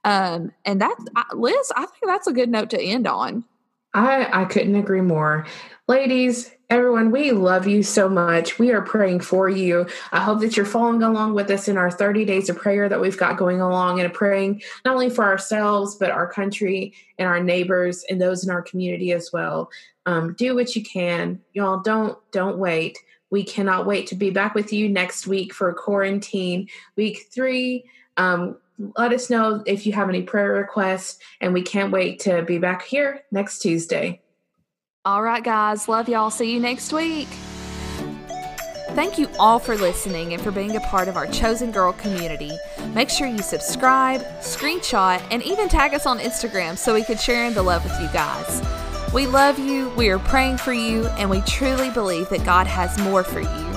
Um, 0.04 0.52
and 0.64 0.80
that, 0.80 0.96
Liz, 1.34 1.72
I 1.76 1.86
think 1.86 2.06
that's 2.06 2.26
a 2.26 2.32
good 2.32 2.48
note 2.48 2.70
to 2.70 2.80
end 2.80 3.06
on. 3.06 3.44
I, 3.94 4.42
I 4.42 4.44
couldn't 4.46 4.74
agree 4.74 5.00
more. 5.00 5.46
Ladies, 5.88 6.50
everyone, 6.74 7.12
we 7.12 7.30
love 7.30 7.68
you 7.68 7.84
so 7.84 8.08
much. 8.08 8.58
We 8.58 8.72
are 8.72 8.82
praying 8.82 9.20
for 9.20 9.48
you. 9.48 9.86
I 10.10 10.20
hope 10.20 10.40
that 10.40 10.56
you're 10.56 10.66
following 10.66 11.04
along 11.04 11.34
with 11.34 11.48
us 11.50 11.68
in 11.68 11.76
our 11.76 11.90
30 11.90 12.24
days 12.24 12.48
of 12.48 12.56
prayer 12.56 12.88
that 12.88 13.00
we've 13.00 13.16
got 13.16 13.36
going 13.36 13.60
along 13.60 14.00
and 14.00 14.12
praying 14.12 14.60
not 14.84 14.94
only 14.94 15.08
for 15.08 15.24
ourselves, 15.24 15.94
but 15.94 16.10
our 16.10 16.26
country 16.26 16.92
and 17.16 17.28
our 17.28 17.40
neighbors 17.40 18.04
and 18.10 18.20
those 18.20 18.42
in 18.42 18.50
our 18.50 18.60
community 18.60 19.12
as 19.12 19.30
well. 19.32 19.70
Um, 20.06 20.34
do 20.34 20.56
what 20.56 20.74
you 20.74 20.82
can. 20.82 21.40
Y'all 21.52 21.80
don't 21.80 22.18
don't 22.32 22.58
wait. 22.58 22.98
We 23.30 23.44
cannot 23.44 23.86
wait 23.86 24.08
to 24.08 24.16
be 24.16 24.30
back 24.30 24.56
with 24.56 24.72
you 24.72 24.88
next 24.88 25.28
week 25.28 25.54
for 25.54 25.72
quarantine 25.72 26.68
week 26.96 27.28
three. 27.32 27.84
Um, 28.16 28.58
let 28.96 29.12
us 29.12 29.30
know 29.30 29.62
if 29.64 29.86
you 29.86 29.92
have 29.92 30.08
any 30.08 30.22
prayer 30.22 30.52
requests, 30.52 31.20
and 31.40 31.54
we 31.54 31.62
can't 31.62 31.92
wait 31.92 32.18
to 32.20 32.42
be 32.42 32.58
back 32.58 32.82
here 32.82 33.22
next 33.30 33.60
Tuesday. 33.60 34.20
All 35.06 35.22
right, 35.22 35.44
guys. 35.44 35.86
Love 35.86 36.08
y'all. 36.08 36.30
See 36.30 36.50
you 36.50 36.58
next 36.58 36.90
week. 36.90 37.28
Thank 38.94 39.18
you 39.18 39.28
all 39.38 39.58
for 39.58 39.76
listening 39.76 40.32
and 40.32 40.42
for 40.42 40.50
being 40.50 40.76
a 40.76 40.80
part 40.80 41.08
of 41.08 41.16
our 41.18 41.26
Chosen 41.26 41.70
Girl 41.70 41.92
community. 41.92 42.52
Make 42.94 43.10
sure 43.10 43.26
you 43.26 43.40
subscribe, 43.40 44.22
screenshot, 44.40 45.22
and 45.30 45.42
even 45.42 45.68
tag 45.68 45.92
us 45.92 46.06
on 46.06 46.20
Instagram 46.20 46.78
so 46.78 46.94
we 46.94 47.04
can 47.04 47.18
share 47.18 47.44
in 47.44 47.52
the 47.52 47.62
love 47.62 47.84
with 47.84 48.00
you 48.00 48.08
guys. 48.14 48.62
We 49.12 49.26
love 49.26 49.58
you, 49.58 49.90
we 49.90 50.08
are 50.08 50.18
praying 50.18 50.56
for 50.56 50.72
you, 50.72 51.06
and 51.18 51.28
we 51.28 51.42
truly 51.42 51.90
believe 51.90 52.30
that 52.30 52.42
God 52.46 52.66
has 52.66 52.98
more 53.00 53.24
for 53.24 53.40
you. 53.40 53.74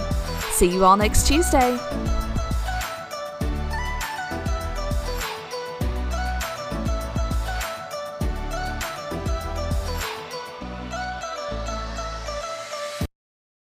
See 0.51 0.69
you 0.69 0.85
all 0.85 0.95
next 0.95 1.27
Tuesday. 1.27 1.77